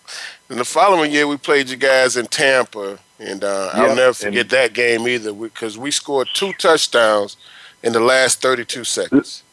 [0.49, 3.75] And the following year, we played you guys in Tampa, and uh, yep.
[3.75, 7.35] I'll never forget and, that game either because we scored two touchdowns
[7.83, 9.43] in the last 32 seconds.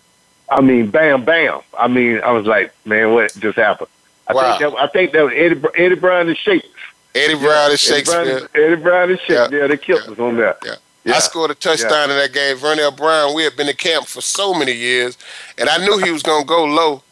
[0.50, 1.60] I mean, bam, bam.
[1.78, 3.88] I mean, I was like, man, what just happened?
[4.28, 4.58] I wow.
[4.58, 6.66] think that I think that was Eddie Eddie Brown and Shakes.
[7.14, 8.20] Eddie Brown and Shakespeare.
[8.20, 9.60] Eddie Brown, Eddie Brown and Shakespeare.
[9.60, 9.66] Yeah.
[9.66, 10.58] they killed us on that.
[10.64, 11.14] Yeah.
[11.14, 12.14] I scored a touchdown yeah.
[12.14, 12.56] in that game.
[12.56, 15.18] Vernell Brown, we had been in camp for so many years,
[15.58, 17.02] and I knew he was going to go low,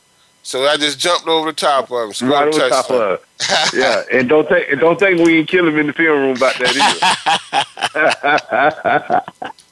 [0.42, 2.12] so I just jumped over the top of him.
[2.12, 3.26] Scored right over top of
[3.74, 6.36] Yeah, and don't think and don't think we ain't kill him in the film room
[6.36, 6.76] about that
[9.42, 9.52] either.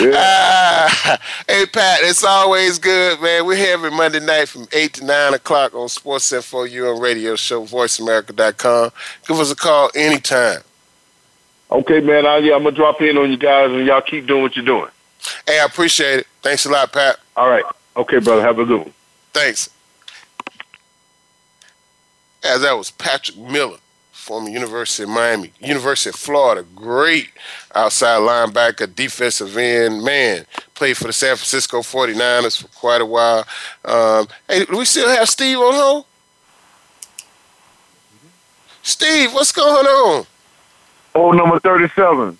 [0.00, 0.88] Yeah.
[1.48, 3.46] hey Pat, it's always good, man.
[3.46, 7.36] We're here every Monday night from eight to nine o'clock on Sports Info on radio
[7.36, 8.90] show, voiceamerica.com.
[9.26, 10.62] Give us a call anytime.
[11.70, 12.26] Okay, man.
[12.26, 14.64] I, yeah, I'm gonna drop in on you guys, and y'all keep doing what you're
[14.64, 14.90] doing.
[15.46, 16.26] Hey, I appreciate it.
[16.42, 17.18] Thanks a lot, Pat.
[17.36, 17.64] All right.
[17.96, 18.42] Okay, brother.
[18.42, 18.92] Have a good one.
[19.32, 19.70] Thanks.
[22.42, 23.76] As that was Patrick Miller,
[24.12, 27.28] former University of Miami, University of Florida, great
[27.74, 33.44] outside linebacker, defensive end, man, played for the San Francisco 49ers for quite a while.
[33.84, 36.06] Um, hey, do we still have Steve on hold?
[38.82, 40.26] Steve, what's going on?
[41.14, 42.38] Oh, number 37.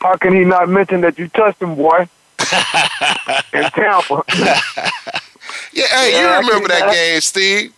[0.00, 2.08] How can he not mention that you touched him, boy?
[3.52, 4.22] in Tampa.
[5.72, 7.72] yeah, hey, yeah, you remember that game, Steve?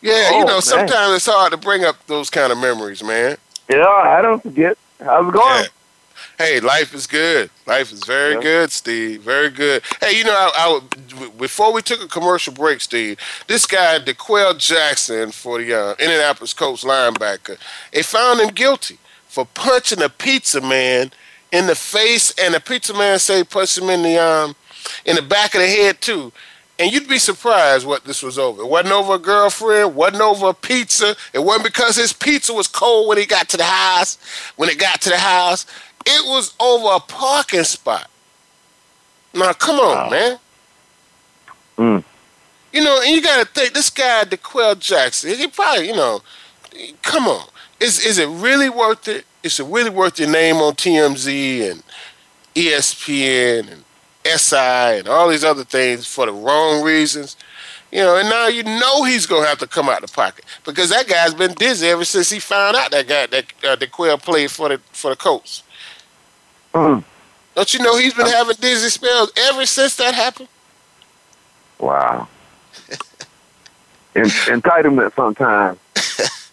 [0.00, 1.16] Yeah, oh, you know, sometimes man.
[1.16, 3.36] it's hard to bring up those kind of memories, man.
[3.68, 4.76] Yeah, I don't forget.
[5.02, 5.64] How's it going?
[5.64, 5.68] Yeah.
[6.36, 7.48] Hey, life is good.
[7.64, 8.40] Life is very yeah.
[8.40, 9.22] good, Steve.
[9.22, 9.82] Very good.
[10.00, 14.58] Hey, you know, I, I, before we took a commercial break, Steve, this guy, D'Qwell
[14.58, 17.56] Jackson, for the uh, Indianapolis Colts linebacker,
[17.92, 21.12] they found him guilty for punching a pizza man
[21.52, 24.56] in the face, and the pizza man say punch him in the um
[25.06, 26.32] in the back of the head too.
[26.78, 28.62] And you'd be surprised what this was over.
[28.62, 31.14] It wasn't over a girlfriend, wasn't over a pizza.
[31.32, 34.18] It wasn't because his pizza was cold when he got to the house.
[34.56, 35.66] When it got to the house,
[36.06, 38.08] it was over a parking spot.
[39.34, 40.10] Now, come on, wow.
[40.10, 40.38] man.
[41.78, 42.04] Mm.
[42.72, 46.22] You know, and you got to think this guy, D'Qwell Jackson, he probably, you know,
[47.02, 47.46] come on
[47.80, 49.24] is is it really worth it?
[49.42, 51.82] Is it really worth your name on TMZ and
[52.54, 53.84] ESPN and
[54.40, 57.36] SI and all these other things for the wrong reasons?
[57.92, 60.88] You know, and now you know he's gonna have to come out the pocket because
[60.90, 64.50] that guy's been dizzy ever since he found out that guy that uh, D'Qwell played
[64.50, 65.62] for the for the Colts.
[66.74, 67.04] Mm.
[67.54, 70.48] Don't you know he's been having dizzy spells ever since that happened?
[71.78, 72.26] Wow.
[74.14, 75.78] entitlement sometimes.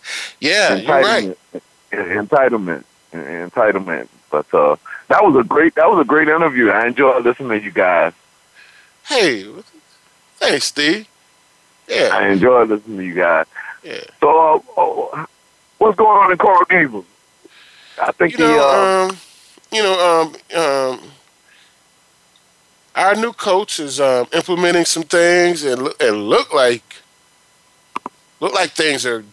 [0.41, 1.37] Yeah, you're right.
[1.91, 4.07] Entitlement, entitlement.
[4.31, 4.75] But uh,
[5.07, 6.69] that was a great that was a great interview.
[6.71, 8.13] I enjoyed listening to you guys.
[9.05, 9.45] Hey,
[10.37, 11.07] thanks, Steve.
[11.87, 13.45] Yeah, I enjoyed listening to you guys.
[13.83, 14.03] Yeah.
[14.19, 15.25] So, uh, oh,
[15.77, 17.05] what's going on in Coral Gables?
[18.01, 19.17] I think you know, the, uh, um,
[19.71, 20.99] you know, um, um,
[22.95, 26.83] our new coach is um, implementing some things, and look, and look like
[28.39, 29.23] look like things are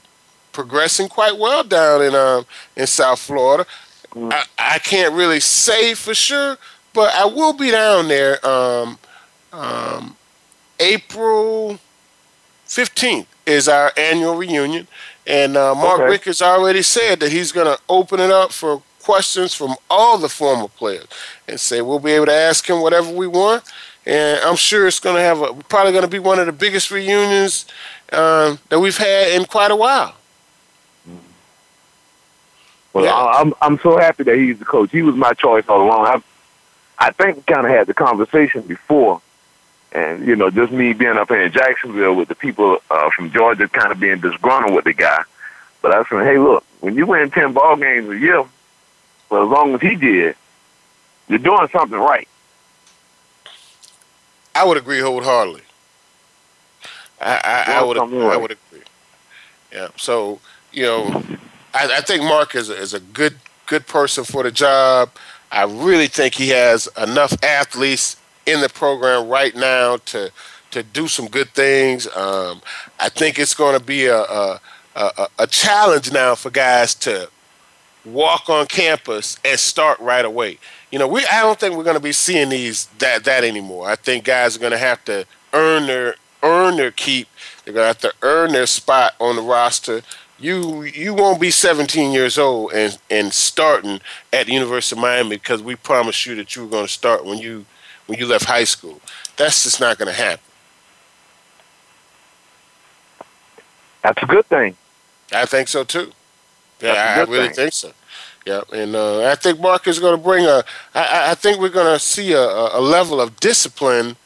[0.52, 2.46] progressing quite well down in um
[2.76, 3.66] in South Florida.
[4.30, 6.58] I, I can't really say for sure,
[6.94, 8.98] but I will be down there um,
[9.52, 10.16] um,
[10.80, 11.78] April
[12.66, 14.86] 15th is our annual reunion.
[15.26, 16.10] And uh, Mark Okay.
[16.12, 20.18] Richt has already said that he's going to open it up for questions from all
[20.18, 21.06] the former players
[21.48, 23.64] and say we'll be able to ask him whatever we want.
[24.04, 26.52] And I'm sure it's going to have a, probably going to be one of the
[26.52, 27.64] biggest reunions
[28.12, 30.14] um, that we've had in quite a while.
[32.92, 34.90] Well, I- I'm I'm so happy that he's the coach.
[34.90, 36.06] He was my choice all along.
[36.06, 36.22] I
[37.06, 39.22] I think we kind of had the conversation before,
[39.92, 43.30] and you know, just me being up here in Jacksonville with the people uh, from
[43.30, 45.22] Georgia, kind of being disgruntled with the guy.
[45.80, 48.44] But I said, hey, look, when you win ten ball games a year,
[49.28, 50.36] for as long as he did,
[51.28, 52.28] you're doing something right.
[54.54, 55.62] I would agree wholeheartedly.
[57.20, 58.82] I, I, I would something I would agree.
[59.72, 59.88] Yeah.
[59.96, 60.40] So
[60.72, 61.22] you know,
[61.74, 63.36] I, I think Mark is a, is a good
[63.66, 65.10] good person for the job.
[65.50, 70.30] I really think he has enough athletes in the program right now to
[70.70, 72.06] to do some good things.
[72.16, 72.60] Um,
[72.98, 74.60] I think it's going to be a, a
[74.96, 77.30] a a challenge now for guys to
[78.12, 80.58] walk on campus and start right away.
[80.90, 83.88] You know, we I don't think we're going to be seeing these that that anymore.
[83.88, 87.28] I think guys are going to have to earn their earn their keep.
[87.64, 90.02] They're going to have to earn their spot on the roster.
[90.38, 94.00] You you won't be 17 years old and and starting
[94.32, 97.24] at the University of Miami because we promised you that you were going to start
[97.24, 97.66] when you
[98.06, 99.00] when you left high school.
[99.36, 100.40] That's just not going to happen.
[104.02, 104.76] That's a good thing.
[105.32, 106.12] I think so too.
[106.80, 107.54] Yeah, I, I really thing.
[107.54, 107.92] think so.
[108.46, 110.64] Yeah, and uh, I think Mark is going to bring a.
[110.94, 114.16] I, I- think we're going to see a, a a level of discipline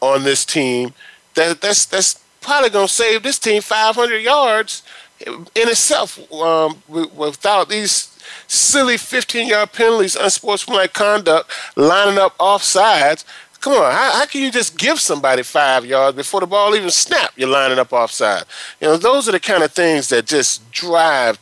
[0.00, 0.94] on this team
[1.34, 4.82] that that's that's probably going to save this team 500 yards
[5.26, 13.24] in itself um, without these silly 15 yard penalties, unsportsmanlike conduct, lining up offsides.
[13.60, 16.90] Come on, how, how can you just give somebody five yards before the ball even
[16.90, 17.32] snap?
[17.36, 18.44] You're lining up offside.
[18.80, 21.38] You know, those are the kind of things that just drive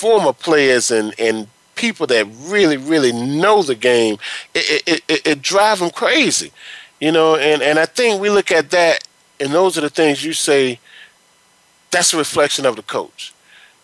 [0.00, 4.16] former players and, and people that really, really know the game.
[4.54, 6.52] It, it, it, it drive them crazy,
[7.00, 7.36] you know.
[7.36, 9.06] And, and I think we look at that,
[9.38, 10.80] and those are the things you say.
[11.90, 13.34] That's a reflection of the coach.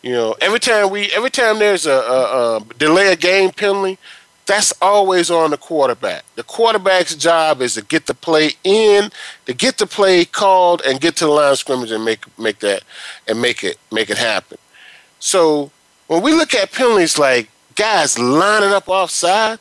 [0.03, 3.99] You know, every time we, every time there's a, a, a delay a game penalty,
[4.47, 6.25] that's always on the quarterback.
[6.37, 9.11] The quarterback's job is to get the play in,
[9.47, 12.61] to get the play called, and get to the line of scrimmage and make make
[12.61, 12.85] that
[13.27, 14.59] and make it make it happen.
[15.19, 15.73] So
[16.07, 19.59] when we look at penalties like guys lining up offside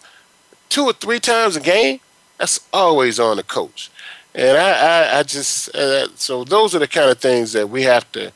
[0.69, 1.99] two or three times a game,
[2.37, 3.89] that's always on the coach.
[4.33, 7.83] And I, I, I just uh, so those are the kind of things that we
[7.83, 8.31] have to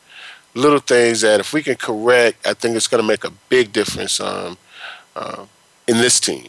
[0.54, 3.72] little things that if we can correct, I think it's going to make a big
[3.72, 4.58] difference um,
[5.14, 5.46] uh,
[5.86, 6.48] in this team.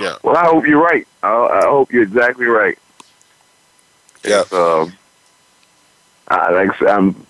[0.00, 0.16] Yeah.
[0.22, 1.06] Well, I hope you're right.
[1.22, 2.78] I, I hope you're exactly right.
[4.24, 4.42] Yeah.
[4.52, 4.92] Um,
[6.28, 7.26] I, like I I'm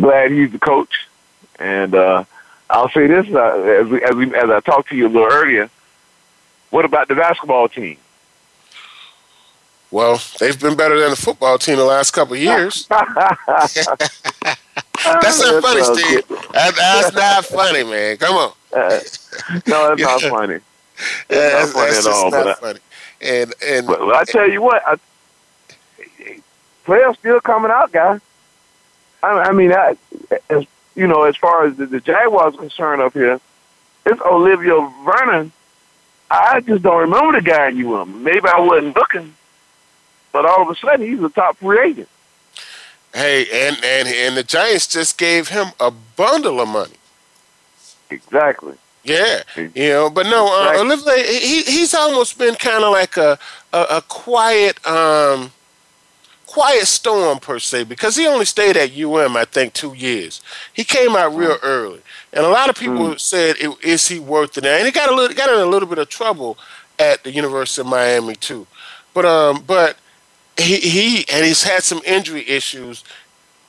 [0.00, 1.07] glad he's the coach,
[1.58, 2.24] and uh,
[2.70, 5.30] I'll say this uh, as we, as we, as I talked to you a little
[5.32, 5.70] earlier.
[6.70, 7.96] What about the basketball team?
[9.90, 12.86] Well, they've been better than the football team the last couple of years.
[15.04, 16.28] That's not funny, Steve.
[16.52, 18.16] That, that's not funny, man.
[18.18, 18.52] Come on.
[18.72, 19.00] Uh,
[19.66, 20.58] no, that's not funny.
[21.28, 22.30] That's not funny that's at all.
[22.30, 22.80] not But, I, funny.
[23.20, 24.96] And and but I tell you what, I,
[26.84, 28.20] players still coming out, guys.
[29.22, 29.96] I, I mean, I,
[30.50, 30.66] as
[30.98, 33.40] you know, as far as the, the Jaguars are concerned up here,
[34.04, 35.52] it's Olivier Vernon.
[36.30, 38.04] I just don't remember the guy you were.
[38.04, 39.34] Maybe I wasn't looking,
[40.32, 42.08] but all of a sudden he's a top free agent.
[43.14, 46.98] hey, and and and the Giants just gave him a bundle of money.
[48.10, 48.74] Exactly.
[49.04, 50.80] Yeah, you know, but no, uh.
[50.80, 53.38] Olivier, he he's almost been kind of like a,
[53.72, 55.52] a a quiet um
[56.48, 60.40] quiet storm per se because he only stayed at UM I think two years.
[60.72, 62.00] He came out real early,
[62.32, 65.36] and a lot of people said, "Is he worth it?" And he got a little
[65.36, 66.56] got in a little bit of trouble
[66.98, 68.66] at the University of Miami too,
[69.12, 69.98] but um, but
[70.56, 73.04] he he and he's had some injury issues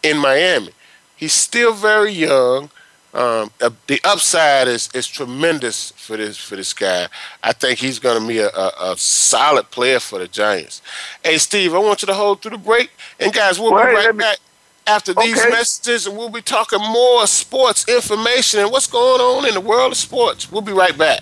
[0.02, 0.72] in Miami.
[1.18, 2.72] He's still very young.
[3.14, 7.08] Um, uh, the upside is is tremendous for this for this guy.
[7.44, 10.82] I think he's going to be a, a, a solid player for the Giants.
[11.24, 13.94] Hey, Steve, I want you to hold through the break, and guys, we'll Well, be
[13.96, 14.38] right me- back
[14.86, 15.50] after these Okay.
[15.50, 19.92] messages, and we'll be talking more sports information and what's going on in the world
[19.92, 20.52] of sports.
[20.52, 21.22] We'll be right back.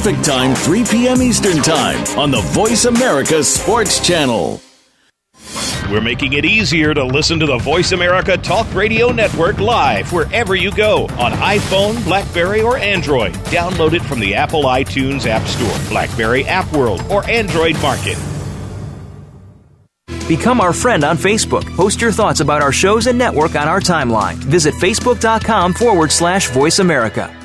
[0.00, 1.20] Time, 3 p.m.
[1.20, 4.58] Eastern Time on the Voice America Sports Channel.
[5.90, 10.56] We're making it easier to listen to the Voice America Talk Radio Network live wherever
[10.56, 13.34] you go on iPhone, Blackberry, or Android.
[13.50, 18.18] Download it from the Apple iTunes App Store, Blackberry App World, or Android Market.
[20.26, 21.70] Become our friend on Facebook.
[21.76, 24.36] Post your thoughts about our shows and network on our timeline.
[24.36, 27.36] Visit facebook.com forward slash voice America.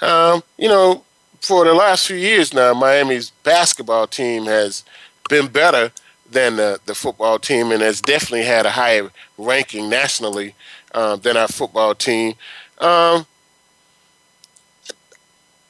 [0.00, 1.04] Um, you know,
[1.40, 4.84] for the last few years now, Miami's basketball team has
[5.28, 5.92] been better
[6.30, 10.54] than the, the football team, and has definitely had a higher ranking nationally
[10.92, 12.34] uh, than our football team.
[12.78, 13.26] Um,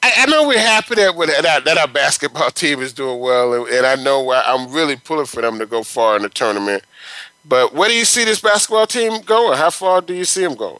[0.05, 3.67] I, I know we're happy that, that that our basketball team is doing well, and,
[3.73, 6.83] and I know I'm really pulling for them to go far in the tournament.
[7.43, 9.57] But where do you see this basketball team going?
[9.57, 10.77] How far do you see them going?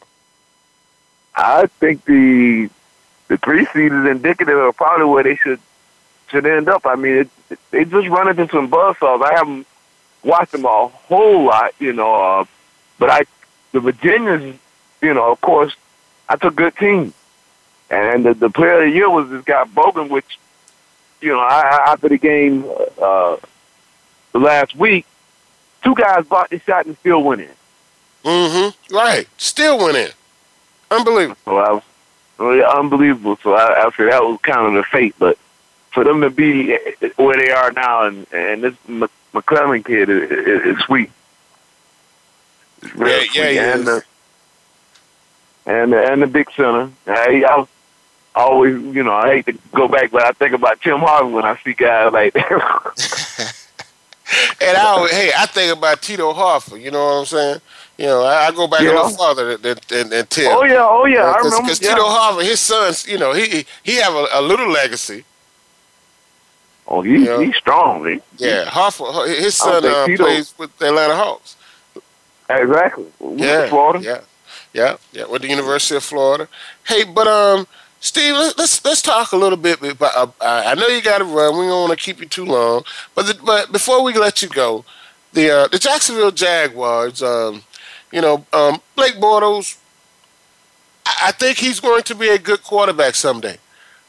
[1.34, 2.70] I think the
[3.26, 5.58] the three seed is indicative of probably where they should
[6.28, 6.86] should end up.
[6.86, 9.24] I mean, it, it, they just run into some buzzsaws.
[9.24, 9.66] I haven't
[10.22, 12.44] watched them a whole lot, you know, uh,
[13.00, 13.22] but I
[13.72, 14.56] the Virginians,
[15.02, 15.74] you know, of course,
[16.28, 17.12] that's a good team.
[17.90, 20.38] And the, the player of the year was this guy Bogan, which,
[21.20, 22.64] you know, I, after the game
[23.00, 23.36] uh,
[24.32, 25.06] the last week,
[25.84, 27.50] two guys blocked the shot and still went in.
[28.24, 28.94] Mm-hmm.
[28.94, 29.28] Right.
[29.38, 30.10] Still went in.
[30.90, 31.38] Unbelievable.
[31.44, 31.82] So I was,
[32.38, 33.38] well, yeah, unbelievable.
[33.42, 35.38] So I, after that was kind of the fate, but
[35.92, 36.76] for them to be
[37.16, 38.74] where they are now, and and this
[39.32, 41.10] McClellan kid is, is, is sweet.
[42.82, 43.32] yeah, yeah, sweet.
[43.32, 43.86] he and is.
[43.86, 44.04] the
[45.66, 46.90] and the, and the big center.
[47.06, 47.68] I, I was
[48.36, 51.44] always, you know, I hate to go back, but I think about Tim Harvey when
[51.44, 53.54] I see guys like that.
[54.60, 56.80] And I always, hey, I think about Tito Horford.
[56.82, 57.60] You know what I'm saying?
[57.96, 58.90] You know, I, I go back a Yeah.
[58.90, 60.48] little farther than, than, than Tim.
[60.50, 61.90] Oh, yeah, oh, yeah, I remember, Because yeah.
[61.90, 65.24] Tito Horford, his sons, you know, he he have a, a little legacy.
[66.88, 68.04] oh, he, he's strong.
[68.04, 71.54] He, Yeah, Horford, his son uh, Tito- plays with the Atlanta Hawks.
[72.50, 73.06] Exactly.
[73.20, 74.00] We yeah, Florida.
[74.04, 74.20] Yeah,
[74.72, 75.26] yeah, yeah.
[75.26, 76.48] With the University of Florida.
[76.84, 77.68] Hey, but um,
[78.06, 80.16] Steve, let's let's, talk a little bit about.
[80.40, 81.58] Uh, I know you got to run.
[81.58, 82.84] We don't want to keep you too long,
[83.16, 84.84] but the, but before we let you go,
[85.32, 87.20] the uh, the Jacksonville Jaguars.
[87.20, 87.64] Um,
[88.12, 89.76] you know, um, Blake Bortles.
[91.04, 93.58] I, I think he's going to be a good quarterback someday.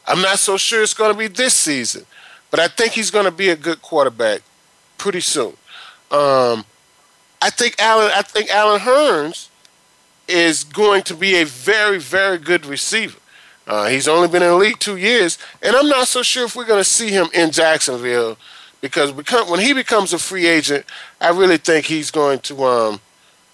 [0.06, 2.06] I'm not so sure it's going to be this season,
[2.52, 4.42] but I think he's going to be a good quarterback
[4.96, 5.54] pretty soon.
[6.12, 6.64] Um,
[7.42, 8.12] I think Allen.
[8.14, 9.48] I think Allen Hurns
[10.28, 13.18] is going to be a very, very good receiver.
[13.68, 16.56] Uh, he's only been in the league two years, and I'm not so sure if
[16.56, 18.38] we're going to see him in Jacksonville
[18.80, 20.86] because when he becomes a free agent,
[21.20, 23.00] I really think he's going to um,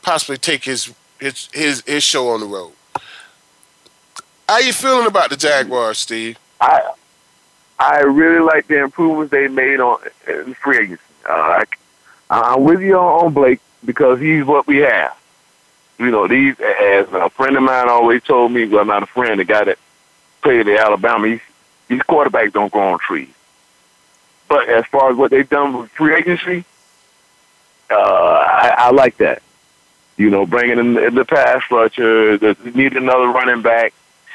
[0.03, 2.73] possibly take his, his his his show on the road.
[4.49, 6.39] How you feeling about the Jaguars, Steve?
[6.61, 6.93] I
[7.79, 9.99] I really like the improvements they made on
[10.29, 11.03] in free agency.
[11.29, 11.65] Uh, I,
[12.31, 15.17] I'm with you on Blake because he's what we have.
[15.99, 19.41] You know, these as a friend of mine always told me, well, not a friend,
[19.41, 19.79] the guy that
[20.45, 21.41] played at Alabama, he's,
[21.89, 23.29] these quarterbacks don't grow on trees.
[24.49, 26.65] But as far as what they've done with free agency,
[27.91, 29.43] uh, I, I like that.
[30.17, 33.93] You know, bringing in the pass rusher, the, need another running back,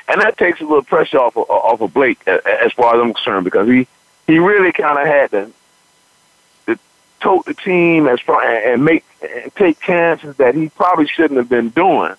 [0.09, 3.13] and that takes a little pressure off of, off of Blake as far as I'm
[3.13, 3.87] concerned because he
[4.27, 5.51] he really kind of had to,
[6.65, 6.79] to
[7.21, 11.49] tote the team as far and make and take chances that he probably shouldn't have
[11.49, 12.15] been doing.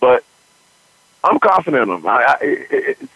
[0.00, 0.24] But
[1.26, 2.06] I'm confident in him.
[2.06, 3.08] I, I it, it,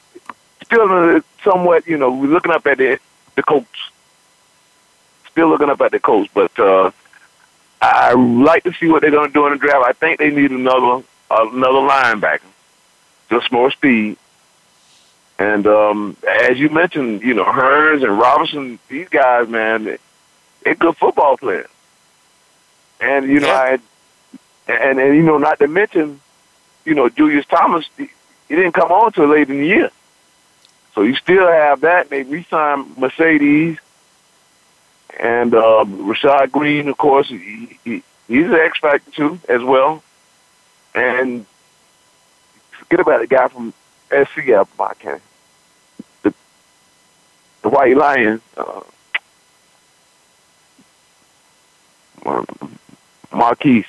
[0.65, 2.99] still somewhat, you know, we're looking up at the
[3.37, 3.93] the coach.
[5.31, 6.91] Still looking up at the coach, but uh,
[7.81, 9.87] I like to see what they're going to do in the draft.
[9.87, 12.41] I think they need another another linebacker
[13.31, 14.17] just more speed.
[15.39, 19.99] And um, as you mentioned, you know, Hurns and Robinson, these guys, man,
[20.63, 21.71] they're good football players.
[23.01, 23.79] And you know, yeah.
[24.69, 26.21] I and and you know, not to mention,
[26.85, 28.09] you know, Julius Thomas, he,
[28.49, 29.91] didn't come on till late in the year.
[30.95, 32.11] So you still have that.
[32.11, 33.79] They re-signed Marcedes
[35.19, 37.29] and uh, Rashad Greene, of course.
[37.29, 40.03] He, he, he's an X factor too, as well.
[40.95, 41.47] And
[42.71, 43.73] forget about the guy from
[44.11, 45.21] SC I can
[46.23, 46.35] the
[47.63, 48.41] the White Lion.
[48.57, 48.81] Uh,
[53.33, 53.87] Marqise,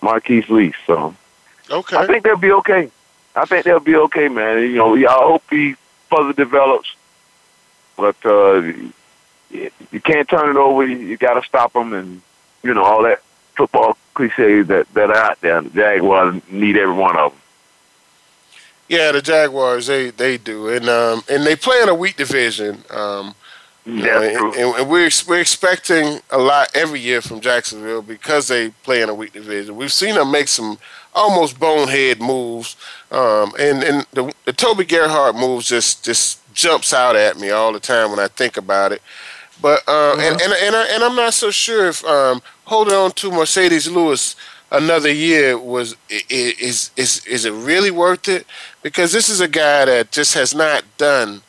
[0.00, 0.72] Marqise Lee.
[0.86, 1.14] So,
[1.70, 2.90] okay, I think they'll be okay.
[3.36, 4.62] I think they'll be okay, man.
[4.62, 5.76] You know, I hope he
[6.10, 6.94] further develops,
[7.96, 8.72] but uh,
[9.50, 10.86] you can't turn it over.
[10.86, 12.22] You got to stop him, and
[12.62, 13.22] you know all that
[13.56, 15.60] football cliches that that are out there.
[15.62, 17.40] The Jaguars need every one of them.
[18.88, 22.82] Yeah, the Jaguars they they do, and um and they play in a weak division.
[22.90, 23.34] Um,
[23.86, 29.00] yeah, and, and, we're we're expecting a lot every year from Jacksonville because they play
[29.02, 29.74] in a weak division.
[29.76, 30.78] We've seen them make some
[31.14, 32.76] almost bonehead moves,
[33.10, 37.72] um, and and the, the Toby Gerhart moves just just jumps out at me all
[37.72, 39.00] the time when I think about it.
[39.62, 40.20] But uh, mm-hmm.
[40.20, 43.90] and and and, I, and I'm not so sure if um, holding on to Marcedes
[43.90, 44.36] Lewis
[44.70, 45.96] another year was
[46.28, 48.46] is is is it really worth it?
[48.82, 51.42] Because this is a guy that just has not done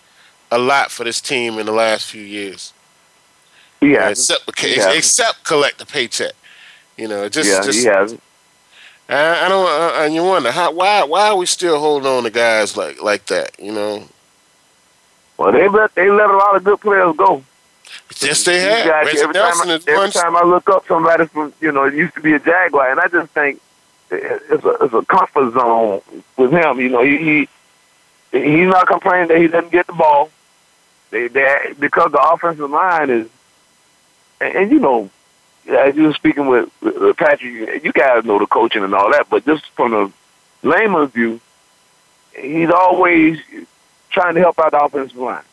[0.52, 2.74] a lot for this team in the last few years.
[3.82, 6.34] Yeah, except except collect a paycheck.
[6.98, 7.80] You know, just yeah, just.
[7.80, 8.22] He hasn't.
[9.10, 9.66] I, I don't.
[9.66, 13.02] Uh, and you wonder how why why are we still holding on to guys like
[13.02, 13.60] like that?
[13.60, 14.04] You know.
[15.38, 17.44] Well, they let they let a lot of good players go.
[18.22, 18.88] Yes, they have.
[18.88, 22.14] Guys, every time, I, every time I look up somebody from, you know, it used
[22.16, 23.60] to be a Jaguar, and I just think
[24.12, 26.02] it's a, it's a comfort zone
[26.38, 26.80] with him.
[26.80, 27.50] You know, he, he
[28.32, 30.30] he's not complaining that he doesn't get the ball.
[31.12, 33.28] They, they because the offensive line is,
[34.40, 35.10] and, and you know,
[35.70, 39.30] as you were speaking with, with Patrick, you guys know the coaching and all that,
[39.30, 40.12] but just from the
[40.68, 41.40] layman's view,
[42.36, 43.40] he's always
[44.10, 45.44] trying to help out the offensive line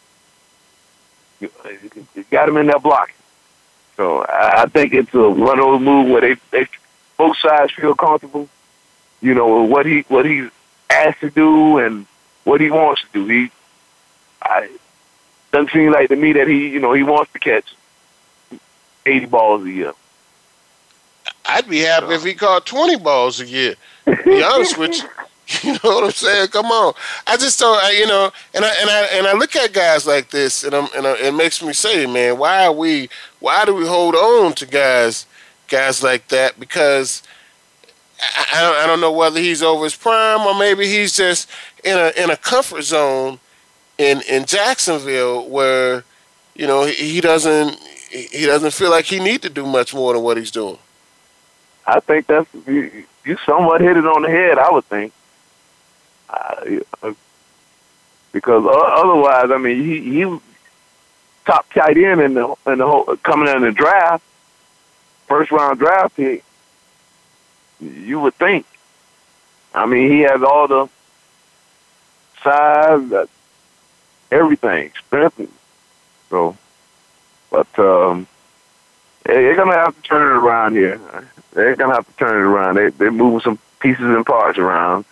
[1.40, 1.50] You
[2.30, 3.14] got him in there blocking.
[3.96, 6.66] So I, I think it's a one of move where they, they
[7.16, 8.48] both sides feel comfortable.
[9.20, 10.50] You know what he what he's
[10.88, 12.06] asked to do and
[12.44, 13.26] what he wants to do.
[13.26, 13.50] He
[14.40, 14.68] I
[15.52, 17.74] doesn't seem like to me that he you know he wants to catch
[19.06, 19.92] eighty balls a year.
[21.46, 23.74] I'd be happy if he caught twenty balls a year.
[24.06, 25.08] To be honest with you.
[25.62, 26.48] You know what I'm saying?
[26.48, 26.94] Come on.
[27.26, 30.06] I just don't, I, you know, and I and I and I look at guys
[30.06, 33.08] like this, and I'm and I, it makes me say, man, why are we?
[33.40, 35.26] Why do we hold on to guys,
[35.68, 36.60] guys like that?
[36.60, 37.22] Because
[38.20, 41.48] I, I don't, I don't know whether he's over his prime or maybe he's just
[41.82, 43.40] in a in a comfort zone
[43.98, 46.04] in in Jacksonville where
[46.54, 47.78] you know he, doesn't
[48.10, 50.78] he doesn't feel like he need to do much more than what he's doing.
[51.86, 54.58] I think that's you, you somewhat hit it on the head.
[54.58, 55.12] I would think.
[56.28, 57.12] Uh,
[58.32, 60.38] because otherwise, I mean, he he
[61.46, 64.22] top tight end in the in the whole, coming in the draft,
[65.26, 66.44] first round draft pick.
[67.80, 68.66] You would think.
[69.74, 70.88] I mean, he has all the
[72.42, 73.28] size,
[74.30, 75.40] everything, strength.
[76.30, 76.56] So,
[77.50, 78.26] but um,
[79.24, 81.00] they're gonna have to turn it around here.
[81.52, 82.76] They're gonna have to turn it around.
[82.76, 85.04] They they're moving some pieces and parts around.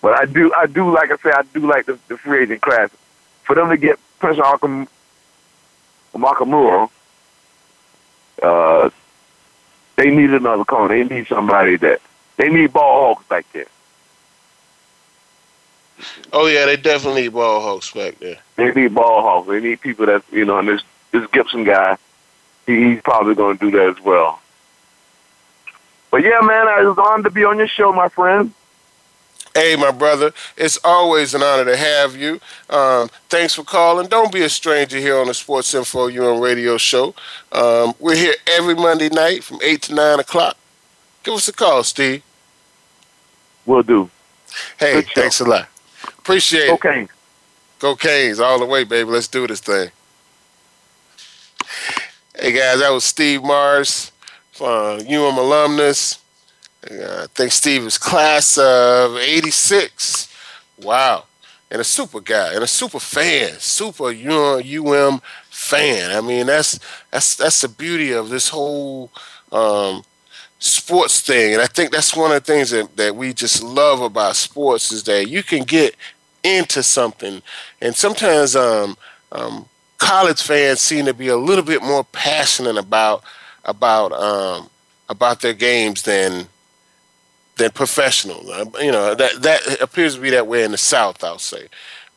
[0.00, 2.62] But I do I do like I say I do like the, the free agent
[2.62, 2.90] class.
[3.44, 4.88] For them to get Prince Arkham
[6.14, 6.90] Makamura,
[8.42, 8.90] uh,
[9.96, 11.04] they need another corner.
[11.04, 12.00] They need somebody that
[12.36, 13.66] they need ball hawks back there.
[16.32, 18.38] Oh yeah, they definitely need ball hawks back there.
[18.56, 19.48] They need ball hawks.
[19.48, 20.58] They need people that you know.
[20.58, 20.82] And this
[21.12, 21.96] this Gipson guy,
[22.66, 24.40] he, he's probably going to do that as well.
[26.10, 28.52] But yeah, man, I was honored to be on your show, my friend.
[29.54, 32.40] Hey, my brother, it's always an honor to have you.
[32.70, 34.06] Um, thanks for calling.
[34.06, 37.14] Don't be a stranger here on the Sports Info UM radio show.
[37.50, 40.56] Um, we're here every Monday night from 8 to 9 o'clock.
[41.24, 42.22] Give us a call, Steve.
[43.66, 44.08] Will do.
[44.78, 45.68] Hey, thanks a lot.
[46.28, 47.08] Appreciate it.
[47.78, 49.08] Go Canes all the way, baby.
[49.08, 49.90] Let's do this thing.
[52.38, 54.12] Hey, guys, that was Steve Mars,
[54.60, 56.18] uh, UM alumnus.
[56.84, 60.30] I think Steve was class of 86.
[60.82, 61.24] Wow.
[61.70, 66.10] And a super guy and a super fan, super UM fan.
[66.10, 66.78] I mean, that's
[67.10, 69.10] that's that's the beauty of this whole
[69.50, 70.02] um,
[70.58, 71.54] sports thing.
[71.54, 74.92] And I think that's one of the things that, that we just love about sports
[74.92, 75.94] is that you can get
[76.42, 77.42] into something.
[77.80, 78.96] And sometimes um,
[79.32, 79.66] um,
[79.98, 83.22] college fans seem to be a little bit more passionate about
[83.64, 84.70] about um,
[85.08, 86.46] about their games than
[87.56, 88.50] than professional.
[88.50, 91.22] Uh, you know that that appears to be that way in the South.
[91.22, 91.68] I'll say.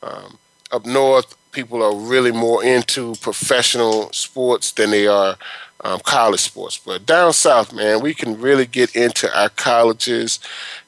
[0.04, 0.38] Um,
[0.72, 5.38] up north, people are really more into professional sports than they are
[5.84, 6.78] um, college sports.
[6.78, 10.40] But down south, man, we can really get into our colleges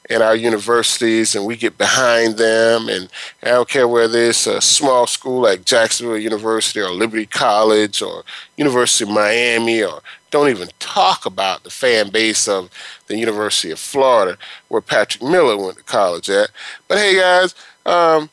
[0.09, 2.89] and our universities, and we get behind them.
[2.89, 3.09] And
[3.41, 8.23] I don't care whether it's a small school like Jacksonville University or Liberty College or
[8.57, 10.01] University of Miami or
[10.33, 12.69] don't even talk about the fan base of
[13.07, 14.37] the University of Florida,
[14.67, 16.49] where Patrick Miller went to college at.
[16.87, 17.53] But hey, guys,
[17.85, 18.29] um,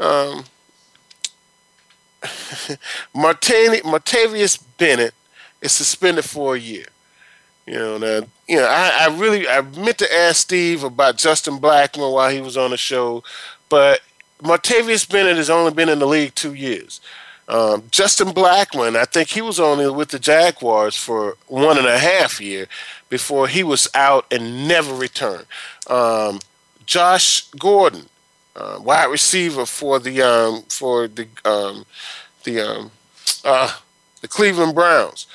[0.00, 0.44] um,
[3.14, 5.14] Martavius Bennett
[5.60, 6.86] is suspended for a year.
[7.66, 11.58] You know, now, you know, I, I really I meant to ask Steve about Justin
[11.58, 13.22] Blackmon while he was on the show,
[13.68, 14.00] but
[14.42, 17.00] Martavius Bennett has only been in the league two years.
[17.48, 21.98] Um, Justin Blackmon, I think he was only with the Jaguars for one and a
[21.98, 22.66] half year
[23.08, 25.46] before he was out and never returned.
[25.88, 26.40] Um,
[26.86, 28.08] Josh Gordon,
[28.56, 31.84] uh, wide receiver for the um, for the um,
[32.44, 32.90] the um,
[33.44, 33.76] uh,
[34.20, 35.26] the Cleveland Browns.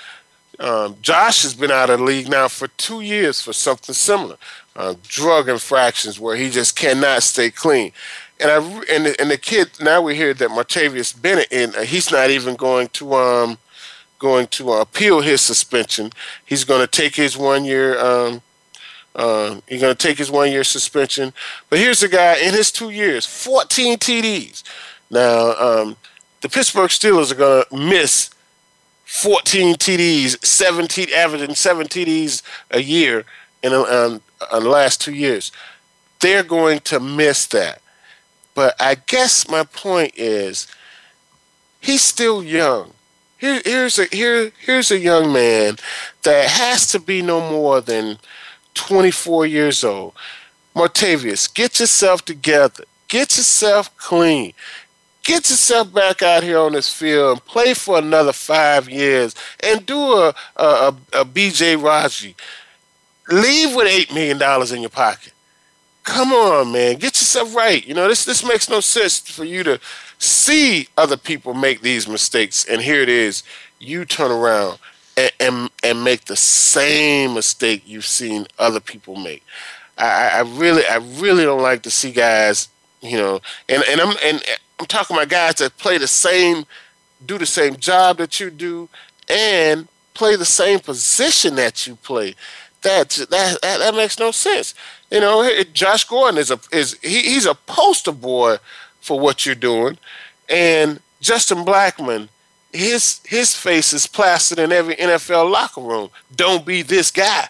[0.59, 4.37] Um, Josh has been out of the league now for two years for something similar,
[4.75, 7.91] uh, drug infractions where he just cannot stay clean.
[8.39, 8.55] And I
[8.91, 12.29] and the, and the kid now we hear that Martavius Bennett and uh, he's not
[12.29, 13.57] even going to um
[14.19, 16.11] going to uh, appeal his suspension.
[16.45, 18.41] He's going to take his one year um
[19.15, 21.33] uh, he's going to take his one year suspension.
[21.69, 24.61] But here's a guy in his two years, 14 TDs.
[25.09, 25.97] Now um,
[26.41, 28.29] the Pittsburgh Steelers are going to miss
[29.07, 32.41] 14 TDs, 17 averaging seven TDs
[32.71, 33.23] a year
[33.63, 34.21] in, um,
[34.53, 35.51] in the last two years.
[36.19, 37.81] They're going to miss that.
[38.53, 40.67] But I guess my point is,
[41.79, 42.93] he's still young.
[43.37, 45.77] Here, here's a here, here's a young man
[46.23, 48.17] that has to be no more than
[48.73, 50.13] 24 years old.
[50.75, 52.83] Martavius, get yourself together.
[53.07, 54.53] Get yourself clean.
[55.27, 59.85] Get yourself back out here on this field and play for another five years and
[59.85, 62.33] do a, a, a, a BJ Raji.
[63.29, 64.41] Leave with $8 million
[64.73, 65.33] in your pocket
[66.07, 67.85] come on, man, get yourself right.
[67.85, 69.79] You know, this this makes no sense for you to
[70.17, 73.43] see other people make these mistakes, and here it is,
[73.79, 74.79] you turn around
[75.17, 79.43] and and, and make the same mistake you've seen other people make.
[79.97, 82.69] I, I really, I really don't like to see guys,
[83.01, 84.41] you know, and and I'm and
[84.79, 86.65] I'm talking about guys that play the same,
[87.25, 88.89] do the same job that you do,
[89.29, 92.35] and play the same position that you play.
[92.81, 94.75] That that that, that makes no sense.
[95.09, 98.57] You know, Josh Gordon is a is he, he's a poster boy
[99.01, 99.97] for what you're doing,
[100.49, 102.29] and Justin Blackmon,
[102.71, 106.09] his his face is plastered in every NFL locker room.
[106.35, 107.47] Don't be this guy.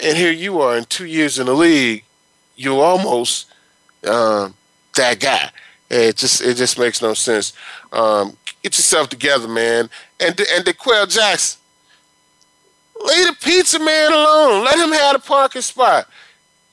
[0.00, 2.04] And here you are in two years in the league,
[2.54, 3.52] you're almost
[4.06, 4.54] um,
[4.94, 5.50] that guy.
[5.90, 7.52] It just it just makes no sense.
[7.92, 9.88] Um, get yourself together, man.
[10.20, 11.60] And and D'Qwell Jackson,
[13.04, 14.64] leave the pizza man alone.
[14.64, 16.08] Let him have the parking spot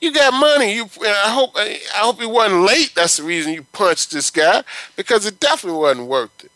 [0.00, 0.74] You got money.
[0.76, 1.52] You, I hope.
[1.56, 2.92] I hope it wasn't late.
[2.94, 4.62] That's the reason you punched this guy
[4.96, 6.52] because it definitely wasn't worth it.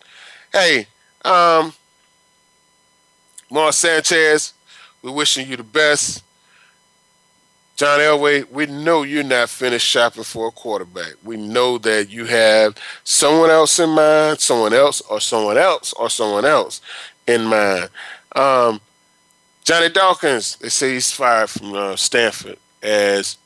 [0.53, 0.87] Hey,
[1.25, 1.73] um,
[3.51, 4.53] Mark Sanchez,
[5.03, 6.23] we're wishing you the best.
[7.81, 11.15] John Elway, we know you're not finished shopping for a quarterback.
[11.25, 16.11] We know that you have someone else in mind, someone else, or someone else, or
[16.11, 16.83] someone else
[17.27, 17.89] in mind.
[18.37, 18.83] Um,
[19.65, 23.39] Johnny Dawkins, they say he's fired from uh, Stanford as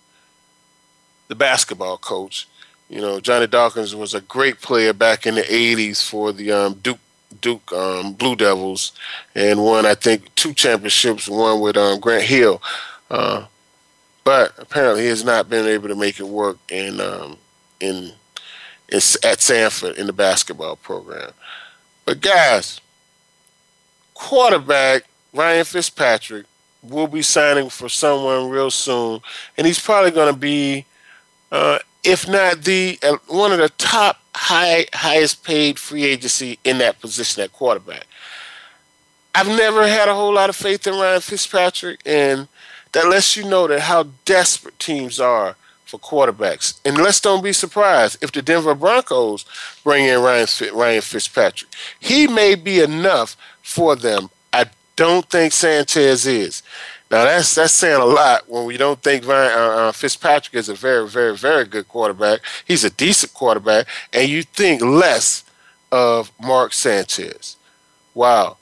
[1.29, 2.49] the basketball coach.
[2.89, 6.75] You know, Johnny Dawkins was a great player back in the '80s for the um,
[6.83, 6.99] Duke
[7.41, 8.91] Duke um, Blue Devils,
[9.37, 11.29] and won I think two championships.
[11.29, 12.61] One with um, Grant Hill.
[13.09, 13.45] Uh,
[14.25, 17.37] but apparently he has not been able to make it work in um,
[17.81, 18.13] in,
[18.89, 21.31] in at Stanford in the basketball program.
[22.05, 22.81] But guys,
[24.15, 26.47] quarterback Ryan Fitzpatrick
[26.83, 29.21] will be signing for someone real soon,
[29.57, 30.85] and he's probably going to be,
[31.51, 36.79] uh, if not the uh, one of the top high highest paid free agency in
[36.79, 38.07] that position at quarterback.
[39.35, 42.47] I've never had a whole lot of faith in Ryan Fitzpatrick, and
[42.95, 46.81] that lets you know that how desperate teams are for quarterbacks.
[46.85, 49.45] And let's don't be surprised if the Denver Broncos
[49.85, 51.71] bring in Ryan, Ryan Fitzpatrick.
[52.01, 54.31] He may be enough for them.
[54.53, 54.67] I
[54.97, 56.63] don't think Sanchez is.
[57.11, 60.69] Now that's that's saying a lot when we don't think Ryan, uh, uh, Fitzpatrick is
[60.69, 62.41] a very, very, very good quarterback.
[62.65, 65.45] He's a decent quarterback, and you think less
[65.93, 67.57] of Mark Sanchez.
[68.15, 68.57] Wow,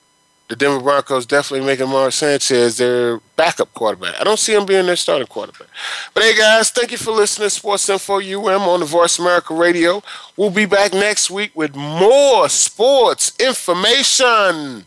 [0.49, 4.21] the Denver Broncos definitely making Mark Sanchez their backup quarterback.
[4.21, 5.69] I don't see him being their starting quarterback.
[6.15, 9.55] But hey, guys, thank you for listening to Sports Info UM on the Voice America
[9.55, 10.03] Radio.
[10.37, 14.87] We'll be back next week with more sports information.